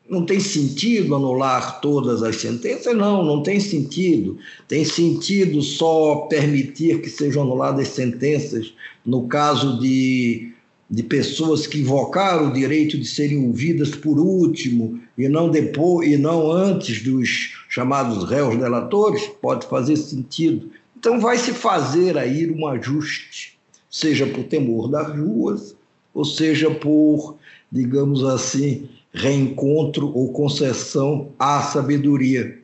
não 0.09 0.25
tem 0.25 0.39
sentido 0.39 1.15
anular 1.15 1.79
todas 1.79 2.23
as 2.23 2.37
sentenças? 2.37 2.95
Não, 2.97 3.23
não 3.23 3.43
tem 3.43 3.59
sentido. 3.59 4.39
Tem 4.67 4.83
sentido 4.83 5.61
só 5.61 6.27
permitir 6.27 7.01
que 7.01 7.09
sejam 7.09 7.43
anuladas 7.43 7.89
sentenças 7.89 8.73
no 9.05 9.27
caso 9.27 9.79
de, 9.79 10.54
de 10.95 11.03
pessoas 11.03 11.67
que 11.67 11.81
invocaram 11.81 12.47
o 12.47 12.53
direito 12.53 12.97
de 12.97 13.03
serem 13.03 13.45
ouvidas 13.45 13.89
por 13.89 14.17
último 14.17 14.97
e 15.17 15.27
não 15.27 15.49
depois 15.49 16.09
e 16.09 16.15
não 16.15 16.49
antes 16.49 17.03
dos 17.03 17.51
chamados 17.67 18.23
réus 18.23 18.55
delatores? 18.55 19.27
Pode 19.41 19.67
fazer 19.67 19.97
sentido. 19.97 20.71
Então 20.97 21.19
vai 21.19 21.37
se 21.37 21.51
fazer 21.51 22.17
aí 22.17 22.49
um 22.49 22.65
ajuste, 22.65 23.59
seja 23.91 24.25
por 24.25 24.45
temor 24.45 24.87
das 24.87 25.13
ruas, 25.19 25.75
ou 26.13 26.23
seja 26.23 26.71
por, 26.71 27.35
digamos 27.69 28.23
assim, 28.23 28.87
reencontro 29.13 30.07
ou 30.15 30.31
concessão 30.31 31.27
à 31.37 31.61
sabedoria. 31.61 32.57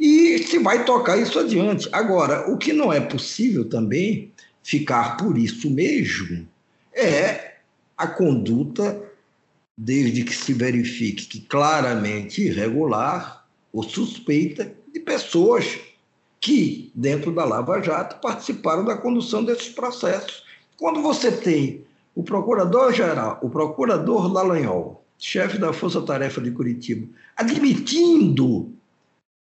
E 0.00 0.38
se 0.38 0.58
vai 0.58 0.86
tocar 0.86 1.18
isso 1.18 1.38
adiante. 1.38 1.86
Agora, 1.92 2.50
o 2.50 2.56
que 2.56 2.72
não 2.72 2.90
é 2.90 2.98
possível 2.98 3.66
também 3.66 4.30
ficar 4.62 5.18
por 5.18 5.36
isso 5.36 5.70
mesmo 5.70 6.48
é 6.94 7.47
a 7.98 8.06
conduta, 8.06 9.02
desde 9.76 10.22
que 10.22 10.32
se 10.32 10.52
verifique 10.52 11.26
que 11.26 11.40
claramente 11.40 12.46
irregular 12.46 13.44
ou 13.72 13.82
suspeita 13.82 14.72
de 14.92 15.00
pessoas 15.00 15.78
que, 16.40 16.92
dentro 16.94 17.32
da 17.32 17.44
Lava 17.44 17.82
Jato, 17.82 18.20
participaram 18.20 18.84
da 18.84 18.96
condução 18.96 19.44
desses 19.44 19.68
processos. 19.68 20.44
Quando 20.76 21.02
você 21.02 21.32
tem 21.32 21.84
o 22.14 22.22
procurador-geral, 22.22 23.38
o 23.42 23.50
procurador 23.50 24.32
Dallagnol, 24.32 25.04
chefe 25.18 25.58
da 25.58 25.72
Força 25.72 26.00
Tarefa 26.02 26.40
de 26.40 26.52
Curitiba, 26.52 27.08
admitindo 27.36 28.72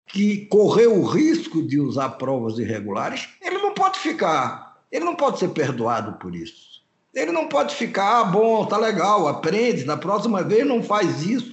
que 0.08 0.45
correu 0.45 0.97
o 0.97 1.06
risco 1.06 1.62
de 1.62 1.80
usar 1.80 2.12
provas 2.12 2.58
irregulares, 2.58 3.30
ele 3.41 3.58
não 3.58 3.73
pode 3.73 3.99
ficar, 3.99 4.82
ele 4.91 5.06
não 5.06 5.15
pode 5.15 5.39
ser 5.39 5.49
perdoado 5.49 6.13
por 6.13 6.34
isso. 6.34 6.68
Ele 7.19 7.34
não 7.34 7.49
pode 7.49 7.75
ficar, 7.75 8.21
ah, 8.21 8.23
bom, 8.23 8.65
tá 8.65 8.77
legal, 8.77 9.27
aprende, 9.27 9.84
na 9.84 9.97
próxima 9.97 10.41
vez 10.41 10.65
não 10.65 10.82
faz 10.82 11.25
isso. 11.25 11.51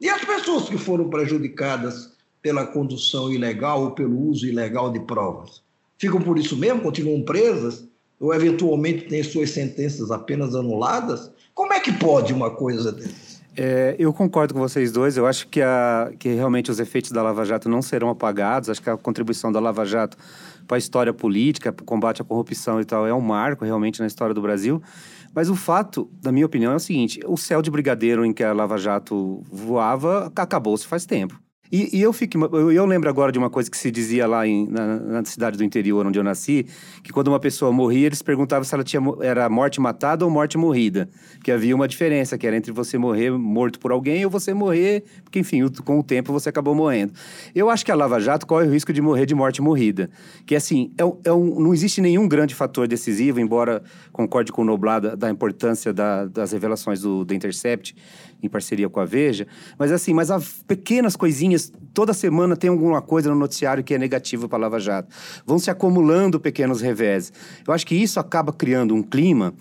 E 0.00 0.08
as 0.08 0.24
pessoas 0.24 0.68
que 0.68 0.78
foram 0.78 1.10
prejudicadas 1.10 2.12
pela 2.40 2.64
condução 2.64 3.30
ilegal 3.32 3.82
ou 3.82 3.90
pelo 3.90 4.16
uso 4.28 4.46
ilegal 4.46 4.92
de 4.92 5.00
provas. 5.00 5.62
Ficam 5.98 6.20
por 6.20 6.38
isso 6.38 6.56
mesmo, 6.56 6.80
continuam 6.80 7.22
presas, 7.22 7.84
ou 8.20 8.32
eventualmente 8.32 9.08
têm 9.08 9.22
suas 9.24 9.50
sentenças 9.50 10.12
apenas 10.12 10.54
anuladas? 10.54 11.30
Como 11.54 11.72
é 11.72 11.80
que 11.80 11.92
pode 11.92 12.32
uma 12.32 12.50
coisa 12.50 12.92
dessa? 12.92 13.40
É, 13.56 13.96
eu 13.98 14.12
concordo 14.12 14.54
com 14.54 14.60
vocês 14.60 14.92
dois. 14.92 15.16
Eu 15.16 15.26
acho 15.26 15.48
que, 15.48 15.60
a, 15.60 16.12
que 16.18 16.28
realmente 16.34 16.70
os 16.70 16.78
efeitos 16.78 17.10
da 17.10 17.20
Lava 17.20 17.44
Jato 17.44 17.68
não 17.68 17.82
serão 17.82 18.08
apagados. 18.08 18.70
Acho 18.70 18.80
que 18.80 18.88
a 18.88 18.96
contribuição 18.96 19.50
da 19.50 19.58
Lava 19.58 19.84
Jato 19.84 20.16
para 20.70 20.76
a 20.76 20.78
história 20.78 21.12
política, 21.12 21.72
para 21.72 21.82
o 21.82 21.84
combate 21.84 22.22
à 22.22 22.24
corrupção 22.24 22.80
e 22.80 22.84
tal, 22.84 23.04
é 23.04 23.12
um 23.12 23.20
marco 23.20 23.64
realmente 23.64 23.98
na 23.98 24.06
história 24.06 24.32
do 24.32 24.40
Brasil. 24.40 24.80
Mas 25.34 25.50
o 25.50 25.56
fato, 25.56 26.08
na 26.22 26.30
minha 26.30 26.46
opinião, 26.46 26.72
é 26.72 26.76
o 26.76 26.78
seguinte: 26.78 27.18
o 27.26 27.36
céu 27.36 27.60
de 27.60 27.72
brigadeiro 27.72 28.24
em 28.24 28.32
que 28.32 28.44
a 28.44 28.52
Lava 28.52 28.78
Jato 28.78 29.42
voava 29.50 30.32
acabou-se 30.36 30.86
faz 30.86 31.04
tempo. 31.04 31.36
E, 31.72 31.98
e, 31.98 32.02
eu 32.02 32.12
fico, 32.12 32.36
eu, 32.56 32.72
eu, 32.72 32.84
lembro 32.84 33.08
agora 33.08 33.30
de 33.30 33.38
uma 33.38 33.48
coisa 33.48 33.70
que 33.70 33.76
se 33.76 33.92
dizia 33.92 34.26
lá 34.26 34.44
em, 34.44 34.66
na, 34.66 34.98
na, 34.98 35.24
cidade 35.24 35.56
do 35.56 35.62
interior 35.62 36.04
onde 36.04 36.18
eu 36.18 36.24
nasci, 36.24 36.66
que 37.02 37.12
quando 37.12 37.28
uma 37.28 37.38
pessoa 37.38 37.70
morria, 37.70 38.06
eles 38.06 38.22
perguntavam 38.22 38.64
se 38.64 38.74
ela 38.74 38.82
tinha 38.82 39.00
era 39.20 39.48
morte 39.48 39.80
matada 39.80 40.24
ou 40.24 40.30
morte 40.30 40.58
morrida, 40.58 41.08
que 41.44 41.52
havia 41.52 41.74
uma 41.76 41.86
diferença 41.86 42.36
que 42.36 42.44
era 42.44 42.56
entre 42.56 42.72
você 42.72 42.98
morrer 42.98 43.30
morto 43.30 43.78
por 43.78 43.92
alguém 43.92 44.24
ou 44.24 44.30
você 44.30 44.52
morrer, 44.52 45.04
porque 45.22 45.38
enfim, 45.38 45.66
com 45.84 46.00
o 46.00 46.02
tempo 46.02 46.32
você 46.32 46.48
acabou 46.48 46.74
morrendo. 46.74 47.12
Eu 47.54 47.70
acho 47.70 47.84
que 47.84 47.92
a 47.92 47.94
Lava 47.94 48.18
Jato 48.18 48.48
corre 48.48 48.66
o 48.66 48.72
risco 48.72 48.92
de 48.92 49.00
morrer 49.00 49.24
de 49.24 49.34
morte 49.36 49.62
morrida, 49.62 50.10
que 50.44 50.56
assim 50.56 50.92
é, 50.98 51.28
é 51.28 51.32
um, 51.32 51.60
não 51.60 51.72
existe 51.72 52.00
nenhum 52.00 52.26
grande 52.26 52.52
fator 52.52 52.88
decisivo, 52.88 53.38
embora 53.38 53.80
concorde 54.12 54.50
com 54.50 54.62
o 54.62 54.64
Noblada 54.64 55.16
da 55.16 55.30
importância 55.30 55.92
da, 55.92 56.26
das 56.26 56.50
revelações 56.50 57.00
do, 57.00 57.24
do 57.24 57.32
Intercept 57.32 57.94
em 58.42 58.48
parceria 58.48 58.88
com 58.88 59.00
a 59.00 59.04
Veja, 59.04 59.46
mas 59.78 59.92
assim, 59.92 60.12
mas 60.12 60.30
há 60.30 60.40
pequenas 60.66 61.16
coisinhas, 61.16 61.72
toda 61.92 62.12
semana 62.12 62.56
tem 62.56 62.70
alguma 62.70 63.02
coisa 63.02 63.30
no 63.30 63.36
noticiário 63.36 63.82
que 63.82 63.94
é 63.94 63.98
negativa 63.98 64.48
para 64.48 64.58
Lava 64.58 64.78
Jato. 64.78 65.14
Vão 65.44 65.58
se 65.58 65.70
acumulando 65.70 66.40
pequenos 66.40 66.80
revés. 66.80 67.32
Eu 67.66 67.72
acho 67.74 67.86
que 67.86 67.94
isso 67.94 68.18
acaba 68.20 68.52
criando 68.52 68.94
um 68.94 69.02
clima 69.02 69.54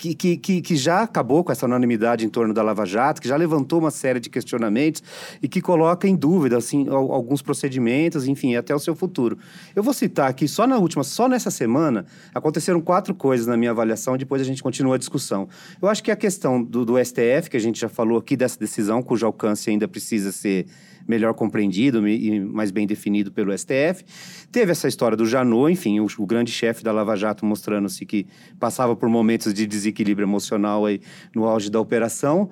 que, 0.00 0.36
que, 0.36 0.62
que, 0.62 0.76
já 0.76 1.02
acabou 1.02 1.44
com 1.44 1.52
essa 1.52 1.66
unanimidade 1.66 2.24
em 2.24 2.28
torno 2.28 2.54
da 2.54 2.62
Lava 2.62 2.86
Jato, 2.86 3.20
que 3.20 3.28
já 3.28 3.36
levantou 3.36 3.78
uma 3.78 3.90
série 3.90 4.18
de 4.18 4.30
questionamentos 4.30 5.02
e 5.42 5.48
que 5.48 5.60
coloca 5.60 6.08
em 6.08 6.16
dúvida 6.16 6.56
assim, 6.56 6.88
alguns 6.88 7.42
procedimentos, 7.42 8.26
enfim, 8.26 8.56
até 8.56 8.74
o 8.74 8.78
seu 8.78 8.94
futuro. 8.94 9.36
Eu 9.76 9.82
vou 9.82 9.92
citar 9.92 10.30
aqui, 10.30 10.48
só 10.48 10.66
na 10.66 10.78
última, 10.78 11.04
só 11.04 11.28
nessa 11.28 11.50
semana, 11.50 12.06
aconteceram 12.34 12.80
quatro 12.80 13.14
coisas 13.14 13.46
na 13.46 13.56
minha 13.56 13.72
avaliação, 13.72 14.16
depois 14.16 14.40
a 14.40 14.44
gente 14.44 14.62
continua 14.62 14.94
a 14.94 14.98
discussão. 14.98 15.48
Eu 15.80 15.88
acho 15.88 16.02
que 16.02 16.10
a 16.10 16.16
questão 16.16 16.62
do, 16.62 16.84
do 16.84 17.04
STF, 17.04 17.50
que 17.50 17.56
a 17.56 17.60
gente 17.60 17.78
já 17.78 17.88
falou 17.88 18.18
aqui 18.18 18.36
dessa 18.36 18.58
decisão, 18.58 19.02
cujo 19.02 19.26
alcance 19.26 19.68
ainda 19.68 19.86
precisa 19.86 20.32
ser 20.32 20.66
melhor 21.06 21.34
compreendido 21.34 22.06
e 22.08 22.40
mais 22.40 22.70
bem 22.70 22.86
definido 22.86 23.32
pelo 23.32 23.56
STF. 23.56 24.04
Teve 24.50 24.72
essa 24.72 24.88
história 24.88 25.16
do 25.16 25.26
Janot, 25.26 25.72
enfim, 25.72 26.00
o, 26.00 26.06
o 26.18 26.26
grande 26.26 26.50
chefe 26.50 26.82
da 26.82 26.92
Lava 26.92 27.16
Jato 27.16 27.44
mostrando-se 27.44 28.04
que 28.06 28.26
passava 28.58 28.94
por 28.96 29.08
momentos 29.08 29.52
de 29.54 29.66
desequilíbrio 29.66 30.24
emocional 30.24 30.86
aí 30.86 31.00
no 31.34 31.44
auge 31.44 31.70
da 31.70 31.80
operação. 31.80 32.50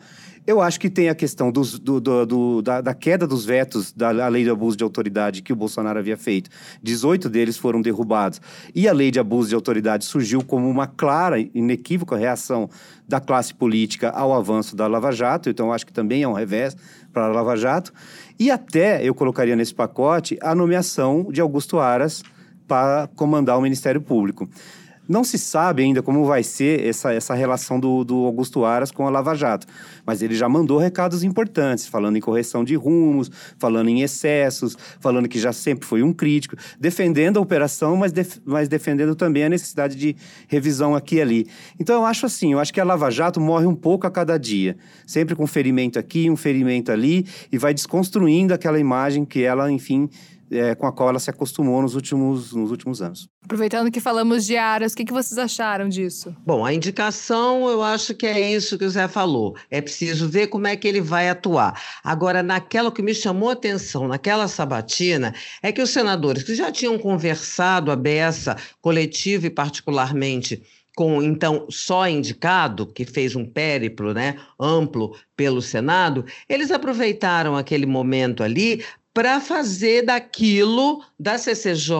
Eu 0.49 0.63
acho 0.63 0.81
que 0.81 0.89
tem 0.89 1.11
a 1.11 1.15
questão 1.15 1.53
dos, 1.53 1.79
do, 1.79 2.01
do, 2.01 2.25
do, 2.25 2.63
da, 2.63 2.81
da, 2.81 2.95
queda 2.95 3.27
dos 3.27 3.45
vetos 3.45 3.93
da 3.93 4.29
lei 4.29 4.45
de 4.45 4.49
abuso 4.49 4.79
de 4.79 4.83
autoridade 4.83 5.43
que 5.43 5.53
o 5.53 5.57
Bolsonaro 5.57 5.99
havia 5.99 6.17
feito. 6.17 6.49
18 6.83 7.29
deles 7.29 7.59
foram 7.59 7.83
derrubados. 7.83 8.41
E 8.75 8.89
a 8.89 8.93
lei 8.95 9.11
de 9.11 9.21
abuso 9.21 9.51
de 9.51 9.55
autoridade 9.55 10.07
surgiu 10.07 10.43
como 10.43 10.67
uma 10.67 10.87
clara, 10.87 11.39
inequívoca 11.39 12.17
reação 12.17 12.71
da 13.07 13.21
classe 13.21 13.53
política 13.53 14.09
ao 14.09 14.33
avanço 14.33 14.75
da 14.75 14.87
Lava 14.87 15.13
Jato. 15.13 15.51
Então, 15.51 15.71
acho 15.71 15.85
que 15.85 15.93
também 15.93 16.23
é 16.23 16.29
um 16.29 16.33
revés 16.33 16.75
para 17.13 17.27
a 17.27 17.29
Lava 17.29 17.55
Jato. 17.55 17.93
E 18.39 18.51
até 18.51 19.03
eu 19.03 19.15
colocaria 19.15 19.57
nesse 19.57 19.75
pacote 19.75 20.39
a 20.41 20.55
nomeação 20.55 21.25
de 21.31 21.41
Augusto 21.41 21.79
Aras 21.79 22.23
para 22.69 23.09
comandar 23.17 23.59
o 23.59 23.63
Ministério 23.63 24.01
Público. 24.01 24.49
Não 25.09 25.25
se 25.25 25.39
sabe 25.39 25.83
ainda 25.83 26.03
como 26.03 26.27
vai 26.27 26.43
ser 26.43 26.85
essa, 26.85 27.15
essa 27.15 27.35
relação 27.35 27.81
do, 27.81 28.05
do 28.05 28.27
Augusto 28.27 28.65
Aras 28.67 28.91
com 28.91 29.07
a 29.07 29.11
Lava 29.11 29.35
Jato, 29.35 29.67
mas 30.05 30.21
ele 30.21 30.35
já 30.35 30.49
mandou 30.51 30.77
recados 30.77 31.25
importantes, 31.25 31.87
falando 31.87 32.17
em 32.17 32.21
correção 32.21 32.63
de 32.63 32.75
rumos, 32.75 33.31
falando 33.59 33.89
em 33.89 34.03
excessos, 34.03 34.77
falando 35.01 35.27
que 35.27 35.39
já 35.39 35.51
sempre 35.51 35.87
foi 35.87 36.03
um 36.03 36.13
crítico, 36.13 36.57
defendendo 36.79 37.39
a 37.39 37.41
operação, 37.41 37.97
mas, 37.97 38.13
def, 38.13 38.37
mas 38.45 38.69
defendendo 38.69 39.17
também 39.17 39.45
a 39.45 39.49
necessidade 39.49 39.97
de 39.97 40.15
revisão 40.47 40.95
aqui 40.95 41.17
e 41.17 41.23
ali. 41.23 41.47
Então 41.81 41.97
eu 41.97 42.05
acho 42.05 42.27
assim, 42.27 42.53
eu 42.53 42.59
acho 42.59 42.75
que 42.75 42.81
a 42.81 42.85
Lava 42.85 43.11
Jato 43.11 43.41
morre 43.41 43.67
um 43.67 43.75
pouco 43.75 44.07
a 44.07 44.11
cada 44.11 44.37
dia, 44.37 44.77
sempre 45.07 45.35
com 45.35 45.47
ferimento 45.47 45.99
aqui, 45.99 46.29
um 46.29 46.37
ferimento 46.37 46.93
ali, 46.93 47.25
e 47.51 47.57
vai 47.57 47.73
desconstruindo 47.73 48.53
aquela 48.53 48.79
imagem 48.79 49.25
que 49.25 49.43
ela, 49.43 49.73
enfim, 49.73 50.11
é, 50.51 50.75
com 50.75 50.87
a 50.87 50.93
qual 50.93 51.11
ela 51.11 51.19
se 51.19 51.31
acostumou 51.31 51.83
nos 51.83 51.95
últimos, 51.95 52.53
nos 52.53 52.71
últimos 52.71 53.03
anos. 53.03 53.29
Aproveitando 53.43 53.91
que 53.91 54.01
falamos 54.01 54.45
de 54.45 54.57
Aras, 54.57 54.93
o 54.93 54.97
que, 54.97 55.05
que 55.05 55.13
vocês 55.13 55.39
acharam 55.39 55.89
disso? 55.89 56.35
Bom, 56.45 56.65
a 56.65 56.73
indicação 56.73 57.69
eu 57.69 57.83
acho 57.83 58.15
que 58.15 58.27
é 58.27 58.53
isso 58.55 58.79
que 58.79 58.85
o 58.85 58.91
Zé 58.91 59.09
falou. 59.09 59.57
É 59.71 59.81
preciso 59.81 60.29
ver 60.29 60.49
como 60.49 60.67
é 60.67 60.77
que 60.77 60.87
ele 60.87 61.01
vai 61.01 61.29
atuar. 61.29 61.81
Agora, 62.03 62.43
naquela 62.43 62.93
que 62.93 63.03
me 63.03 63.15
chamou 63.15 63.51
a 63.51 63.53
atenção, 63.53 64.09
naquela 64.09 64.49
sabatina, 64.49 65.35
é 65.63 65.73
que 65.73 65.83
os 65.83 65.91
senadores 65.91 66.43
que 66.43 66.55
já 66.55 66.71
tinham 66.71 66.99
conversado 66.99 67.91
a 67.91 67.97
beça 67.97 68.57
coletiva 68.81 69.47
e 69.47 69.51
particularmente 69.51 70.63
com 70.99 71.23
então 71.23 71.65
só 71.71 72.09
indicado, 72.09 72.85
que 72.85 73.05
fez 73.05 73.37
um 73.37 73.45
périplo 73.45 74.13
né, 74.13 74.35
amplo 74.59 75.17
pelo 75.37 75.63
Senado, 75.63 76.25
eles 76.49 76.73
aproveitaram 76.73 77.55
aquele 77.55 77.87
momento 77.87 78.43
ali 78.43 78.83
para 79.19 79.41
fazer 79.41 80.03
daquilo, 80.03 81.03
da 81.19 81.37
CCJ, 81.37 81.99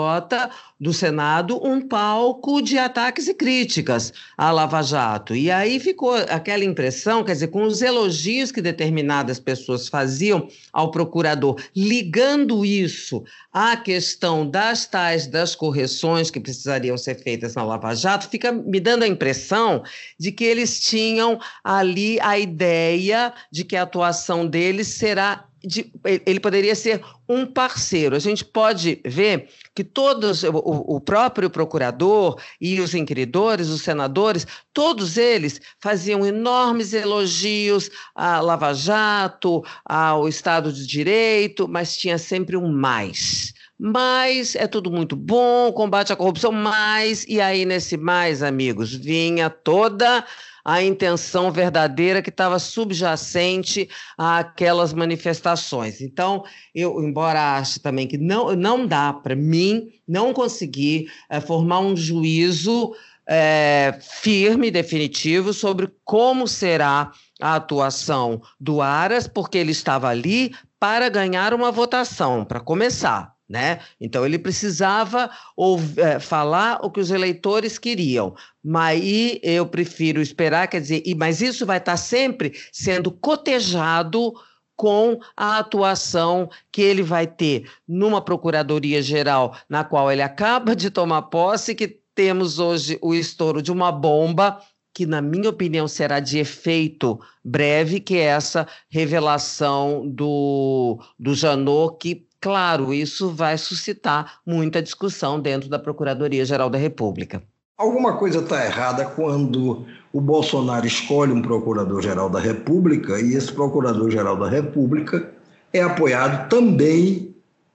do 0.79 0.93
Senado, 0.93 1.61
um 1.67 1.81
palco 1.81 2.63
de 2.63 2.79
ataques 2.79 3.27
e 3.27 3.35
críticas 3.35 4.13
à 4.37 4.53
Lava 4.53 4.81
Jato. 4.83 5.35
E 5.35 5.51
aí 5.51 5.81
ficou 5.81 6.15
aquela 6.15 6.65
impressão, 6.65 7.25
quer 7.25 7.33
dizer, 7.33 7.49
com 7.49 7.65
os 7.65 7.83
elogios 7.83 8.53
que 8.53 8.63
determinadas 8.63 9.41
pessoas 9.41 9.89
faziam 9.89 10.47
ao 10.73 10.93
procurador, 10.93 11.61
ligando 11.75 12.65
isso 12.65 13.25
à 13.53 13.77
questão 13.77 14.49
das 14.49 14.87
tais 14.87 15.27
das 15.27 15.57
correções 15.57 16.31
que 16.31 16.39
precisariam 16.39 16.97
ser 16.97 17.17
feitas 17.17 17.57
na 17.57 17.65
Lava 17.65 17.93
Jato, 17.97 18.29
fica 18.29 18.53
me 18.53 18.79
dando 18.79 19.03
a 19.03 19.09
impressão 19.09 19.83
de 20.17 20.31
que 20.31 20.45
eles 20.45 20.79
tinham 20.79 21.41
ali 21.65 22.21
a 22.21 22.39
ideia 22.39 23.33
de 23.51 23.65
que 23.65 23.75
a 23.75 23.83
atuação 23.83 24.47
deles 24.47 24.87
será 24.87 25.49
de, 25.65 25.93
ele 26.05 26.41
poderia 26.41 26.75
ser 26.75 27.03
um 27.29 27.45
parceiro. 27.45 28.15
A 28.15 28.19
gente 28.19 28.45
pode 28.45 29.01
ver 29.05 29.49
que 29.75 29.83
todos, 29.83 30.43
o, 30.45 30.51
o, 30.55 31.01
próprio 31.01 31.51
procurador 31.51 32.41
e 32.61 32.81
os 32.81 32.95
inquiridores, 32.95 33.69
os 33.69 33.83
senadores, 33.83 34.47
todos 34.73 35.17
eles 35.17 35.61
faziam 35.81 36.25
enormes 36.25 36.93
elogios 36.93 37.91
à 38.15 38.41
Lava 38.41 38.73
Jato, 38.73 39.65
ao 39.85 40.29
Estado 40.29 40.73
de 40.73 40.87
Direito, 40.87 41.67
mas 41.69 41.97
tinha 41.97 42.19
sempre 42.19 42.57
um 42.57 42.71
mais. 42.71 43.53
Mas 43.79 44.57
é 44.57 44.67
tudo 44.67 44.91
muito 44.91 45.15
bom, 45.15 45.73
combate 45.73 46.13
à 46.13 46.17
corrupção, 46.17 46.51
mais, 46.51 47.25
e 47.29 47.41
aí 47.41 47.65
nesse 47.65 47.97
mais, 47.97 48.43
amigos, 48.43 48.93
vinha 48.93 49.49
toda 49.49 50.25
a 50.69 50.83
intenção 50.83 51.51
verdadeira 51.51 52.21
que 52.21 52.29
estava 52.29 52.59
subjacente 52.59 53.89
àquelas 54.19 54.93
manifestações. 54.93 56.03
Então, 56.03 56.45
eu, 56.75 57.03
embora 57.03 57.57
ache 57.57 57.81
também 57.81 58.07
que 58.07 58.19
não, 58.19 58.55
não 58.55 58.87
dá 58.87 59.15
para 59.15 59.35
mim 59.35 59.89
não 60.07 60.35
conseguir 60.35 61.11
é, 61.31 61.41
formar 61.41 61.81
um 61.81 61.97
juízo 61.97 62.95
é, 63.27 63.99
firme, 64.03 64.71
definitivo, 64.71 65.55
sobre 65.55 65.89
como 66.05 66.47
será 66.47 67.13
a 67.41 67.55
atuação 67.55 68.43
do 68.61 68.83
Aras, 68.83 69.27
porque 69.27 69.57
ele 69.57 69.73
estava 69.73 70.09
ali 70.11 70.55
para 70.79 71.09
ganhar 71.09 71.55
uma 71.55 71.73
votação, 71.73 72.45
para 72.45 72.61
começar. 72.61 73.38
Né? 73.49 73.81
Então 73.99 74.27
ele 74.27 74.39
precisava 74.39 75.31
ouvir, 75.57 76.01
é, 76.01 76.21
falar 76.21 76.81
o 76.85 76.91
que 76.91 77.01
os 77.01 77.11
eleitores 77.11 77.79
queriam, 77.79 78.35
mas 78.63 79.03
eu 79.43 79.65
prefiro 79.65 80.21
esperar, 80.21 80.69
quer 80.69 80.83
dizer, 80.83 81.03
mas 81.17 81.41
isso 81.41 81.65
vai 81.65 81.79
estar 81.79 81.97
sempre 81.97 82.53
sendo 82.71 83.11
cotejado 83.11 84.35
com 84.77 85.19
a 85.37 85.59
atuação 85.59 86.49
que 86.71 86.83
ele 86.83 87.03
vai 87.03 87.27
ter 87.27 87.69
numa 87.87 88.21
procuradoria 88.21 89.03
geral, 89.03 89.57
na 89.69 89.83
qual 89.83 90.13
ele 90.13 90.23
acaba 90.23 90.77
de 90.77 90.91
tomar 90.91 91.23
posse, 91.23 91.75
que 91.75 92.01
temos 92.15 92.59
hoje 92.59 92.99
o 93.03 93.15
estouro 93.15 93.63
de 93.63 93.73
uma 93.73 93.91
bomba 93.91 94.61
que, 94.95 95.07
na 95.07 95.21
minha 95.21 95.51
opinião, 95.51 95.87
será 95.87 96.21
de 96.21 96.39
efeito 96.39 97.21
breve, 97.45 98.01
que 98.01 98.17
é 98.17 98.25
essa 98.25 98.67
revelação 98.89 100.09
do, 100.09 101.01
do 101.19 101.35
Janot, 101.35 101.97
que 101.99 102.28
Claro, 102.41 102.95
isso 102.95 103.31
vai 103.31 103.59
suscitar 103.59 104.41
muita 104.47 104.81
discussão 104.81 105.41
dentro 105.41 105.69
da 105.69 105.79
Procuradoria-Geral 105.79 106.71
da 106.71 106.79
República. 106.79 107.43
Alguma 107.77 108.17
coisa 108.17 108.41
está 108.41 108.65
errada 108.65 109.05
quando 109.05 109.85
o 110.13 110.21
Bolsonaro 110.21 110.87
escolhe 110.87 111.33
um 111.33 111.43
procurador-geral 111.43 112.29
da 112.29 112.41
República 112.41 113.21
e 113.21 113.35
esse 113.35 113.53
procurador-geral 113.53 114.37
da 114.37 114.49
República 114.49 115.33
é 115.73 115.83
apoiado 115.83 116.49
também 116.49 117.35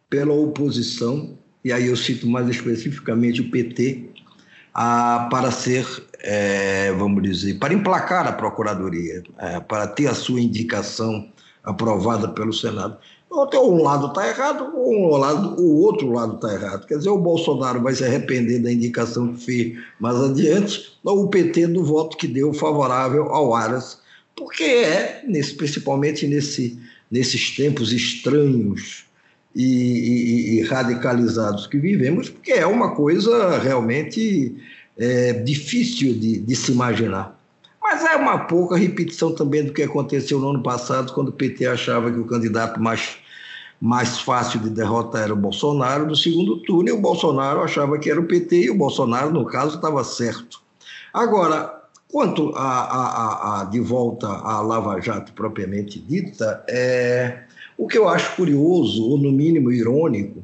pela 0.10 0.34
oposição, 0.34 1.38
e 1.64 1.72
aí 1.72 1.88
eu 1.88 1.96
cito 1.96 2.28
mais 2.28 2.48
especificamente 2.48 3.42
o 3.42 3.50
PT, 3.50 4.10
a, 4.74 5.28
para 5.32 5.52
ser, 5.52 5.86
é, 6.20 6.92
vamos 6.94 7.24
dizer, 7.24 7.58
para 7.60 7.74
emplacar 7.74 8.28
a 8.28 8.32
Procuradoria, 8.32 9.24
é, 9.38 9.60
para 9.60 9.88
ter 9.88 10.08
a 10.08 10.14
sua 10.14 10.42
indicação 10.42 11.32
aprovada 11.64 12.28
pelo 12.28 12.52
Senado. 12.52 12.98
Um 13.34 13.82
lado 13.82 14.08
está 14.08 14.28
errado, 14.28 14.72
um 14.78 15.18
lado, 15.18 15.60
o 15.60 15.82
outro 15.82 16.12
lado 16.12 16.36
está 16.36 16.54
errado. 16.54 16.86
Quer 16.86 17.00
dizer, 17.00 17.10
o 17.10 17.18
Bolsonaro 17.18 17.82
vai 17.82 17.96
se 17.96 18.06
arrepender 18.06 18.62
da 18.62 18.72
indicação 18.72 19.34
que 19.34 19.44
fez 19.44 19.78
mais 20.00 20.16
adiante, 20.18 20.94
o 21.04 21.28
PT 21.28 21.66
do 21.68 21.84
voto 21.84 22.16
que 22.16 22.28
deu 22.28 22.54
favorável 22.54 23.30
ao 23.30 23.56
Aras, 23.56 23.98
porque 24.36 24.64
é, 24.64 25.24
nesse, 25.28 25.56
principalmente 25.56 26.28
nesse, 26.28 26.80
nesses 27.10 27.56
tempos 27.56 27.92
estranhos 27.92 29.06
e, 29.56 29.64
e, 29.64 30.60
e, 30.60 30.62
radicalizados 30.62 31.66
que 31.66 31.80
vivemos, 31.80 32.30
porque 32.30 32.52
é 32.52 32.68
uma 32.68 32.96
coisa 32.96 33.58
realmente 33.58 34.56
é, 34.96 35.34
difícil 35.34 36.14
de, 36.14 36.38
de 36.38 36.56
se 36.56 36.72
imaginar. 36.72 37.40
Mas 37.82 38.04
é 38.04 38.16
uma 38.16 38.46
pouca 38.46 38.78
repetição 38.78 39.34
também 39.34 39.64
do 39.66 39.74
que 39.74 39.82
aconteceu 39.82 40.40
no 40.40 40.52
ano 40.52 40.62
passado, 40.62 41.12
quando 41.14 41.30
o 41.30 41.34
PT 41.34 41.66
achava 41.66 42.12
que 42.12 42.20
o 42.20 42.26
candidato 42.26 42.80
mais 42.80 43.23
mais 43.84 44.20
fácil 44.20 44.62
de 44.62 44.70
derrotar 44.70 45.24
era 45.24 45.34
o 45.34 45.36
Bolsonaro 45.36 46.08
no 46.08 46.16
segundo 46.16 46.56
turno, 46.62 46.88
e 46.88 46.94
o 46.94 47.02
Bolsonaro 47.02 47.60
achava 47.60 48.00
que 48.00 48.10
era 48.10 48.18
o 48.18 48.26
PT, 48.26 48.62
e 48.62 48.70
o 48.70 48.78
Bolsonaro, 48.78 49.30
no 49.30 49.46
caso, 49.46 49.76
estava 49.76 50.02
certo. 50.06 50.62
Agora, 51.14 51.84
quanto 52.10 52.54
a, 52.56 52.62
a, 52.62 53.62
a, 53.62 53.64
de 53.66 53.82
volta 53.82 54.26
à 54.26 54.62
Lava 54.62 55.02
Jato 55.02 55.34
propriamente 55.34 56.00
dita, 56.00 56.64
é, 56.70 57.44
o 57.78 57.86
que 57.86 57.98
eu 57.98 58.08
acho 58.08 58.38
curioso, 58.38 59.04
ou 59.04 59.18
no 59.18 59.34
mínimo 59.34 59.70
irônico, 59.70 60.42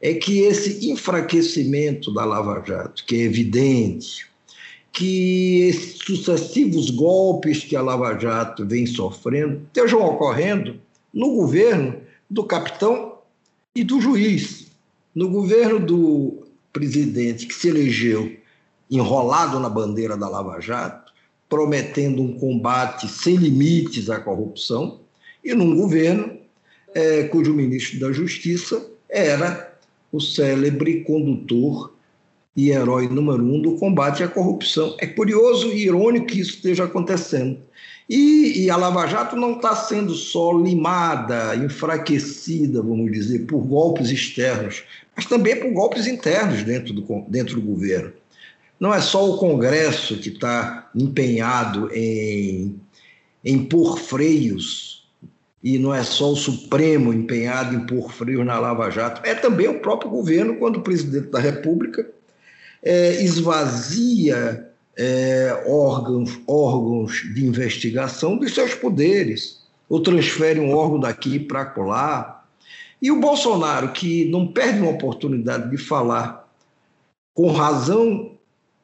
é 0.00 0.14
que 0.14 0.38
esse 0.38 0.90
enfraquecimento 0.90 2.10
da 2.10 2.24
Lava 2.24 2.64
Jato, 2.66 3.04
que 3.04 3.16
é 3.16 3.24
evidente, 3.24 4.26
que 4.90 5.68
esses 5.68 5.98
sucessivos 5.98 6.88
golpes 6.88 7.62
que 7.64 7.76
a 7.76 7.82
Lava 7.82 8.18
Jato 8.18 8.64
vem 8.64 8.86
sofrendo 8.86 9.60
estejam 9.66 10.00
ocorrendo 10.00 10.80
no 11.12 11.34
governo 11.34 12.07
do 12.30 12.44
capitão 12.44 13.18
e 13.74 13.82
do 13.82 14.00
juiz. 14.00 14.66
No 15.14 15.28
governo 15.28 15.78
do 15.78 16.46
presidente 16.72 17.46
que 17.46 17.54
se 17.54 17.68
elegeu 17.68 18.36
enrolado 18.90 19.58
na 19.60 19.68
bandeira 19.68 20.16
da 20.16 20.28
Lava 20.28 20.60
Jato, 20.60 21.12
prometendo 21.48 22.22
um 22.22 22.38
combate 22.38 23.08
sem 23.08 23.36
limites 23.36 24.10
à 24.10 24.20
corrupção, 24.20 25.00
e 25.42 25.54
num 25.54 25.76
governo 25.76 26.38
é, 26.94 27.24
cujo 27.24 27.54
ministro 27.54 28.00
da 28.00 28.12
Justiça 28.12 28.90
era 29.08 29.76
o 30.12 30.20
célebre 30.20 31.04
condutor 31.04 31.92
e 32.58 32.72
herói 32.72 33.06
número 33.06 33.40
um 33.40 33.62
do 33.62 33.76
combate 33.76 34.24
à 34.24 34.26
corrupção. 34.26 34.96
É 34.98 35.06
curioso 35.06 35.68
e 35.68 35.84
irônico 35.84 36.26
que 36.26 36.40
isso 36.40 36.56
esteja 36.56 36.82
acontecendo. 36.82 37.56
E, 38.10 38.64
e 38.64 38.68
a 38.68 38.76
Lava 38.76 39.06
Jato 39.06 39.36
não 39.36 39.52
está 39.52 39.76
sendo 39.76 40.12
só 40.12 40.50
limada, 40.50 41.54
enfraquecida, 41.54 42.82
vamos 42.82 43.12
dizer, 43.12 43.46
por 43.46 43.60
golpes 43.60 44.10
externos, 44.10 44.82
mas 45.14 45.24
também 45.26 45.60
por 45.60 45.70
golpes 45.70 46.08
internos 46.08 46.64
dentro 46.64 46.92
do, 46.92 47.24
dentro 47.28 47.54
do 47.54 47.60
governo. 47.60 48.12
Não 48.80 48.92
é 48.92 49.00
só 49.00 49.30
o 49.30 49.38
Congresso 49.38 50.16
que 50.16 50.30
está 50.30 50.90
empenhado 50.96 51.88
em, 51.94 52.74
em 53.44 53.64
pôr 53.66 54.00
freios, 54.00 55.06
e 55.62 55.78
não 55.78 55.94
é 55.94 56.02
só 56.02 56.32
o 56.32 56.36
Supremo 56.36 57.14
empenhado 57.14 57.76
em 57.76 57.86
pôr 57.86 58.10
freios 58.10 58.44
na 58.44 58.58
Lava 58.58 58.90
Jato, 58.90 59.20
é 59.24 59.36
também 59.36 59.68
o 59.68 59.78
próprio 59.78 60.10
governo, 60.10 60.56
quando 60.56 60.78
o 60.78 60.82
presidente 60.82 61.28
da 61.28 61.38
República 61.38 62.17
é, 62.82 63.22
esvazia 63.22 64.68
é, 64.96 65.64
órgãos, 65.66 66.38
órgãos 66.46 67.22
de 67.34 67.46
investigação 67.46 68.36
dos 68.36 68.54
seus 68.54 68.74
poderes, 68.74 69.62
ou 69.88 70.00
transfere 70.00 70.58
um 70.58 70.74
órgão 70.74 71.00
daqui 71.00 71.38
para 71.38 71.72
lá. 71.76 72.44
E 73.00 73.10
o 73.10 73.20
Bolsonaro, 73.20 73.92
que 73.92 74.24
não 74.26 74.46
perde 74.46 74.80
uma 74.80 74.90
oportunidade 74.90 75.70
de 75.70 75.78
falar 75.78 76.48
com 77.32 77.52
razão 77.52 78.32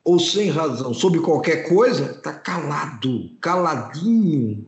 ou 0.05 0.21
sem 0.21 0.51
razão 0.51 0.95
sobre 0.95 1.19
qualquer 1.19 1.69
coisa, 1.69 2.13
está 2.13 2.33
calado, 2.33 3.31
caladinho. 3.41 4.65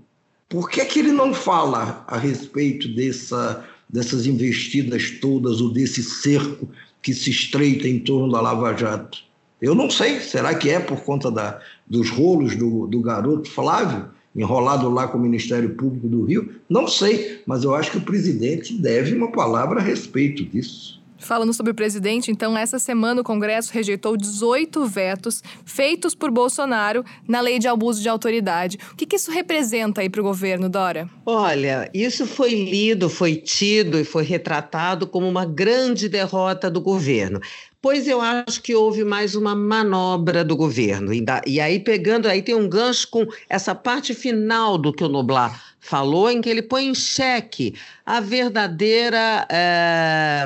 Por 0.48 0.68
que, 0.68 0.84
que 0.84 0.98
ele 0.98 1.12
não 1.12 1.32
fala 1.32 2.04
a 2.08 2.16
respeito 2.16 2.88
dessa, 2.94 3.64
dessas 3.88 4.26
investidas 4.26 5.10
todas 5.20 5.60
ou 5.60 5.72
desse 5.72 6.02
cerco 6.02 6.68
que 7.06 7.14
se 7.14 7.30
estreita 7.30 7.86
em 7.86 8.00
torno 8.00 8.32
da 8.32 8.40
Lava 8.40 8.76
Jato? 8.76 9.18
Eu 9.62 9.76
não 9.76 9.88
sei, 9.88 10.18
será 10.18 10.52
que 10.56 10.68
é 10.68 10.80
por 10.80 11.02
conta 11.02 11.30
da, 11.30 11.60
dos 11.86 12.10
rolos 12.10 12.56
do, 12.56 12.88
do 12.88 13.00
garoto 13.00 13.48
Flávio, 13.48 14.06
enrolado 14.34 14.90
lá 14.90 15.06
com 15.06 15.16
o 15.16 15.20
Ministério 15.20 15.70
Público 15.76 16.08
do 16.08 16.24
Rio? 16.24 16.56
Não 16.68 16.88
sei, 16.88 17.42
mas 17.46 17.62
eu 17.62 17.76
acho 17.76 17.92
que 17.92 17.98
o 17.98 18.04
presidente 18.04 18.74
deve 18.74 19.14
uma 19.14 19.30
palavra 19.30 19.78
a 19.78 19.82
respeito 19.84 20.44
disso. 20.44 20.95
Falando 21.18 21.52
sobre 21.52 21.72
o 21.72 21.74
presidente, 21.74 22.30
então, 22.30 22.56
essa 22.56 22.78
semana 22.78 23.20
o 23.20 23.24
Congresso 23.24 23.72
rejeitou 23.72 24.16
18 24.16 24.86
vetos 24.86 25.42
feitos 25.64 26.14
por 26.14 26.30
Bolsonaro 26.30 27.04
na 27.26 27.40
lei 27.40 27.58
de 27.58 27.68
abuso 27.68 28.02
de 28.02 28.08
autoridade. 28.08 28.78
O 28.92 28.96
que, 28.96 29.06
que 29.06 29.16
isso 29.16 29.30
representa 29.30 30.00
aí 30.00 30.08
para 30.08 30.20
o 30.20 30.24
governo, 30.24 30.68
Dora? 30.68 31.08
Olha, 31.24 31.90
isso 31.94 32.26
foi 32.26 32.50
lido, 32.50 33.08
foi 33.08 33.36
tido 33.36 33.98
e 33.98 34.04
foi 34.04 34.24
retratado 34.24 35.06
como 35.06 35.28
uma 35.28 35.44
grande 35.44 36.08
derrota 36.08 36.70
do 36.70 36.80
governo. 36.80 37.40
Pois 37.80 38.08
eu 38.08 38.20
acho 38.20 38.62
que 38.62 38.74
houve 38.74 39.04
mais 39.04 39.34
uma 39.34 39.54
manobra 39.54 40.44
do 40.44 40.56
governo. 40.56 41.12
E, 41.46 41.60
aí, 41.60 41.78
pegando, 41.78 42.26
aí 42.26 42.42
tem 42.42 42.54
um 42.54 42.68
gancho 42.68 43.08
com 43.08 43.26
essa 43.48 43.74
parte 43.74 44.14
final 44.14 44.76
do 44.76 44.92
que 44.92 45.04
o 45.04 45.08
Noblar 45.08 45.76
falou, 45.78 46.30
em 46.30 46.40
que 46.40 46.48
ele 46.48 46.62
põe 46.62 46.86
em 46.88 46.94
xeque 46.94 47.74
a 48.04 48.18
verdadeira 48.18 49.46
é, 49.48 50.44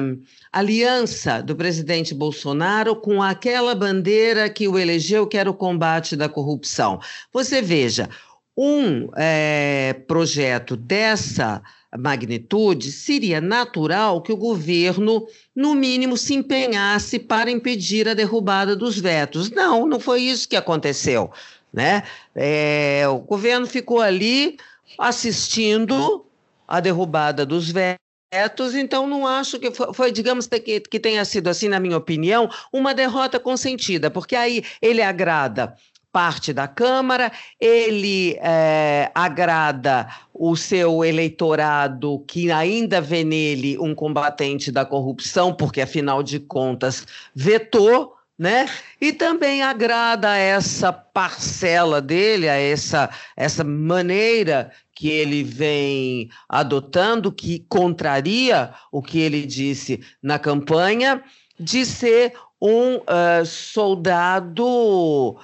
aliança 0.52 1.42
do 1.42 1.56
presidente 1.56 2.14
Bolsonaro 2.14 2.94
com 2.94 3.22
aquela 3.22 3.74
bandeira 3.74 4.50
que 4.50 4.68
o 4.68 4.78
elegeu, 4.78 5.26
que 5.26 5.38
era 5.38 5.50
o 5.50 5.54
combate 5.54 6.16
da 6.16 6.28
corrupção. 6.28 7.00
Você 7.32 7.62
veja, 7.62 8.10
um 8.56 9.08
é, 9.16 9.94
projeto 10.06 10.76
dessa 10.76 11.62
magnitude, 11.98 12.92
seria 12.92 13.40
natural 13.40 14.22
que 14.22 14.32
o 14.32 14.36
governo, 14.36 15.26
no 15.54 15.74
mínimo, 15.74 16.16
se 16.16 16.34
empenhasse 16.34 17.18
para 17.18 17.50
impedir 17.50 18.08
a 18.08 18.14
derrubada 18.14 18.76
dos 18.76 18.98
vetos. 18.98 19.50
Não, 19.50 19.86
não 19.86 19.98
foi 19.98 20.22
isso 20.22 20.48
que 20.48 20.56
aconteceu. 20.56 21.30
Né? 21.72 22.02
É, 22.34 23.04
o 23.08 23.18
governo 23.18 23.66
ficou 23.66 24.00
ali 24.00 24.56
assistindo 24.98 26.24
a 26.66 26.80
derrubada 26.80 27.44
dos 27.44 27.70
vetos, 27.70 28.74
então 28.74 29.06
não 29.06 29.26
acho 29.26 29.58
que 29.58 29.70
foi, 29.92 30.12
digamos, 30.12 30.46
que, 30.46 30.80
que 30.80 31.00
tenha 31.00 31.24
sido, 31.24 31.48
assim, 31.48 31.68
na 31.68 31.80
minha 31.80 31.96
opinião, 31.96 32.48
uma 32.72 32.94
derrota 32.94 33.40
consentida, 33.40 34.10
porque 34.10 34.36
aí 34.36 34.64
ele 34.80 35.02
agrada 35.02 35.76
parte 36.12 36.52
da 36.52 36.66
Câmara, 36.66 37.30
ele 37.60 38.36
é, 38.40 39.10
agrada 39.14 40.08
o 40.34 40.56
seu 40.56 41.04
eleitorado 41.04 42.24
que 42.26 42.50
ainda 42.50 43.00
vê 43.00 43.24
nele 43.24 43.78
um 43.78 43.94
combatente 43.94 44.72
da 44.72 44.84
corrupção, 44.84 45.54
porque 45.54 45.80
afinal 45.80 46.22
de 46.22 46.40
contas 46.40 47.06
vetou. 47.34 48.16
Né? 48.38 48.66
E 48.98 49.12
também 49.12 49.62
agrada 49.62 50.34
essa 50.34 50.90
parcela 50.90 52.00
dele, 52.00 52.48
a 52.48 52.54
essa, 52.54 53.10
essa 53.36 53.62
maneira 53.62 54.72
que 54.94 55.10
ele 55.10 55.44
vem 55.44 56.30
adotando, 56.48 57.30
que 57.30 57.66
contraria 57.68 58.72
o 58.90 59.02
que 59.02 59.18
ele 59.18 59.44
disse 59.44 60.00
na 60.22 60.38
campanha, 60.38 61.22
de 61.58 61.84
ser 61.84 62.32
um 62.60 62.96
uh, 62.96 63.46
soldado 63.46 64.66
uh, 64.66 65.36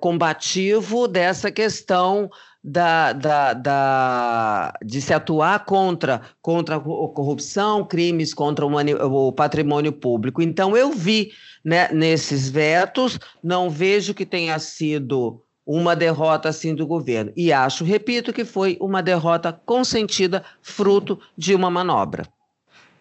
combativo 0.00 1.08
dessa 1.08 1.50
questão 1.50 2.30
da, 2.62 3.12
da, 3.12 3.52
da, 3.54 4.74
de 4.84 5.00
se 5.02 5.12
atuar 5.12 5.64
contra, 5.64 6.22
contra 6.40 6.76
a 6.76 6.80
corrupção, 6.80 7.84
crimes 7.84 8.32
contra 8.32 8.64
o, 8.64 9.28
o 9.28 9.32
patrimônio 9.32 9.92
público. 9.92 10.40
Então, 10.40 10.76
eu 10.76 10.92
vi 10.92 11.32
né, 11.64 11.88
nesses 11.92 12.48
vetos, 12.48 13.18
não 13.42 13.68
vejo 13.68 14.14
que 14.14 14.24
tenha 14.24 14.58
sido 14.60 15.42
uma 15.66 15.96
derrota 15.96 16.48
assim 16.48 16.74
do 16.74 16.86
governo. 16.86 17.32
E 17.36 17.52
acho, 17.52 17.84
repito, 17.84 18.32
que 18.32 18.44
foi 18.44 18.76
uma 18.80 19.02
derrota 19.02 19.52
consentida, 19.52 20.44
fruto 20.60 21.18
de 21.36 21.54
uma 21.54 21.70
manobra. 21.70 22.28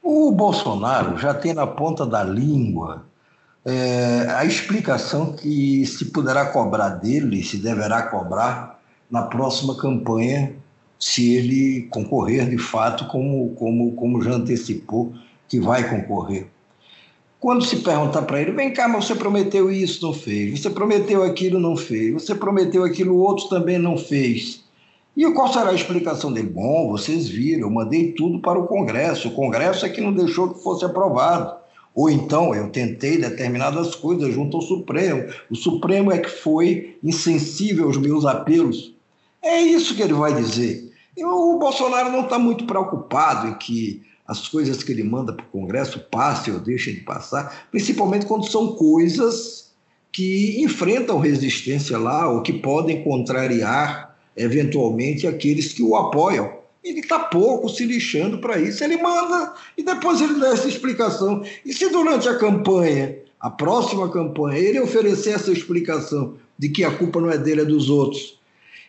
O 0.01 0.31
Bolsonaro 0.31 1.17
já 1.17 1.33
tem 1.33 1.53
na 1.53 1.67
ponta 1.67 2.05
da 2.05 2.23
língua 2.23 3.05
é, 3.65 4.27
a 4.29 4.45
explicação 4.45 5.33
que 5.33 5.85
se 5.85 6.05
poderá 6.05 6.45
cobrar 6.47 6.89
dele, 6.89 7.43
se 7.43 7.57
deverá 7.57 8.03
cobrar 8.03 8.79
na 9.09 9.23
próxima 9.23 9.75
campanha, 9.75 10.53
se 10.99 11.33
ele 11.33 11.87
concorrer 11.89 12.49
de 12.49 12.57
fato, 12.57 13.07
como, 13.07 13.49
como, 13.55 13.93
como 13.93 14.21
já 14.21 14.31
antecipou 14.31 15.13
que 15.47 15.59
vai 15.59 15.89
concorrer. 15.89 16.47
Quando 17.39 17.65
se 17.65 17.77
perguntar 17.77 18.21
para 18.21 18.39
ele, 18.39 18.51
vem 18.51 18.71
cá, 18.71 18.87
mas 18.87 19.05
você 19.05 19.15
prometeu 19.15 19.71
isso, 19.71 20.05
não 20.05 20.13
fez, 20.13 20.59
você 20.59 20.69
prometeu 20.69 21.23
aquilo, 21.23 21.59
não 21.59 21.75
fez, 21.75 22.13
você 22.13 22.35
prometeu 22.35 22.83
aquilo, 22.83 23.17
outro 23.17 23.49
também 23.49 23.79
não 23.79 23.97
fez. 23.97 24.63
E 25.17 25.29
qual 25.31 25.51
será 25.51 25.71
a 25.71 25.73
explicação 25.73 26.31
dele? 26.31 26.49
Bom, 26.49 26.89
vocês 26.89 27.27
viram, 27.27 27.61
eu 27.61 27.69
mandei 27.69 28.13
tudo 28.13 28.39
para 28.39 28.59
o 28.59 28.67
Congresso, 28.67 29.27
o 29.27 29.31
Congresso 29.31 29.85
é 29.85 29.89
que 29.89 29.99
não 29.99 30.13
deixou 30.13 30.53
que 30.53 30.63
fosse 30.63 30.85
aprovado. 30.85 31.60
Ou 31.93 32.09
então 32.09 32.55
eu 32.55 32.69
tentei 32.69 33.17
determinadas 33.17 33.95
coisas 33.95 34.33
junto 34.33 34.57
ao 34.57 34.63
Supremo. 34.63 35.25
O 35.49 35.55
Supremo 35.55 36.11
é 36.11 36.19
que 36.19 36.29
foi 36.29 36.97
insensível 37.03 37.85
aos 37.85 37.97
meus 37.97 38.25
apelos. 38.25 38.93
É 39.41 39.59
isso 39.61 39.95
que 39.95 40.01
ele 40.01 40.13
vai 40.13 40.33
dizer. 40.33 40.91
E 41.17 41.25
o 41.25 41.57
Bolsonaro 41.59 42.11
não 42.11 42.23
está 42.23 42.39
muito 42.39 42.65
preocupado 42.65 43.47
em 43.47 43.53
que 43.55 44.03
as 44.25 44.47
coisas 44.47 44.81
que 44.81 44.91
ele 44.91 45.03
manda 45.03 45.33
para 45.33 45.43
o 45.45 45.49
Congresso 45.49 45.99
passem 46.09 46.53
ou 46.53 46.59
deixem 46.59 46.93
de 46.93 47.01
passar, 47.01 47.67
principalmente 47.69 48.25
quando 48.25 48.47
são 48.47 48.75
coisas 48.75 49.71
que 50.11 50.61
enfrentam 50.63 51.19
resistência 51.19 51.97
lá 51.97 52.29
ou 52.29 52.41
que 52.41 52.53
podem 52.53 53.03
contrariar 53.03 54.15
eventualmente 54.35 55.27
aqueles 55.27 55.73
que 55.73 55.83
o 55.83 55.95
apoiam. 55.95 56.60
Ele 56.83 56.99
está 56.99 57.19
pouco 57.19 57.69
se 57.69 57.85
lixando 57.85 58.39
para 58.39 58.59
isso. 58.59 58.83
Ele 58.83 58.97
manda 58.97 59.53
e 59.77 59.83
depois 59.83 60.19
ele 60.19 60.39
dá 60.39 60.49
essa 60.49 60.67
explicação. 60.67 61.43
E 61.65 61.73
se 61.73 61.89
durante 61.89 62.27
a 62.27 62.37
campanha, 62.37 63.17
a 63.39 63.49
próxima 63.49 64.09
campanha, 64.11 64.57
ele 64.57 64.79
oferecer 64.79 65.31
essa 65.31 65.51
explicação 65.51 66.35
de 66.57 66.69
que 66.69 66.83
a 66.83 66.91
culpa 66.91 67.19
não 67.19 67.31
é 67.31 67.37
dele, 67.37 67.61
é 67.61 67.65
dos 67.65 67.89
outros, 67.89 68.39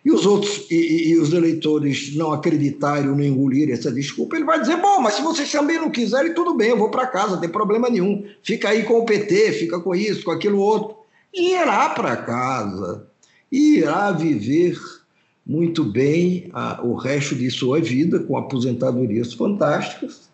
e 0.04 0.10
os 0.10 0.26
outros 0.26 0.66
e, 0.70 0.74
e, 0.74 1.08
e 1.10 1.18
os 1.18 1.32
eleitores 1.32 2.14
não 2.16 2.32
acreditarem 2.32 3.08
ou 3.08 3.16
não 3.16 3.24
engolirem 3.24 3.72
essa 3.72 3.90
desculpa, 3.90 4.36
ele 4.36 4.44
vai 4.44 4.60
dizer: 4.60 4.76
bom, 4.76 5.00
mas 5.00 5.14
se 5.14 5.22
vocês 5.22 5.50
também 5.50 5.78
não 5.78 5.90
quiserem, 5.90 6.34
tudo 6.34 6.54
bem, 6.54 6.70
eu 6.70 6.76
vou 6.76 6.90
para 6.90 7.06
casa, 7.06 7.34
não 7.34 7.40
tem 7.40 7.48
problema 7.48 7.88
nenhum. 7.88 8.26
Fica 8.42 8.70
aí 8.70 8.82
com 8.82 8.98
o 8.98 9.04
PT, 9.04 9.52
fica 9.52 9.80
com 9.80 9.94
isso, 9.94 10.24
com 10.24 10.32
aquilo 10.32 10.58
outro. 10.58 10.96
E 11.32 11.54
irá 11.54 11.90
para 11.90 12.16
casa, 12.16 13.06
irá 13.50 14.10
viver 14.10 14.76
muito 15.46 15.84
bem 15.84 16.48
a, 16.52 16.80
o 16.82 16.94
resto 16.94 17.34
de 17.34 17.50
sua 17.50 17.80
vida, 17.80 18.20
com 18.20 18.36
aposentadorias 18.36 19.32
fantásticas, 19.32 20.30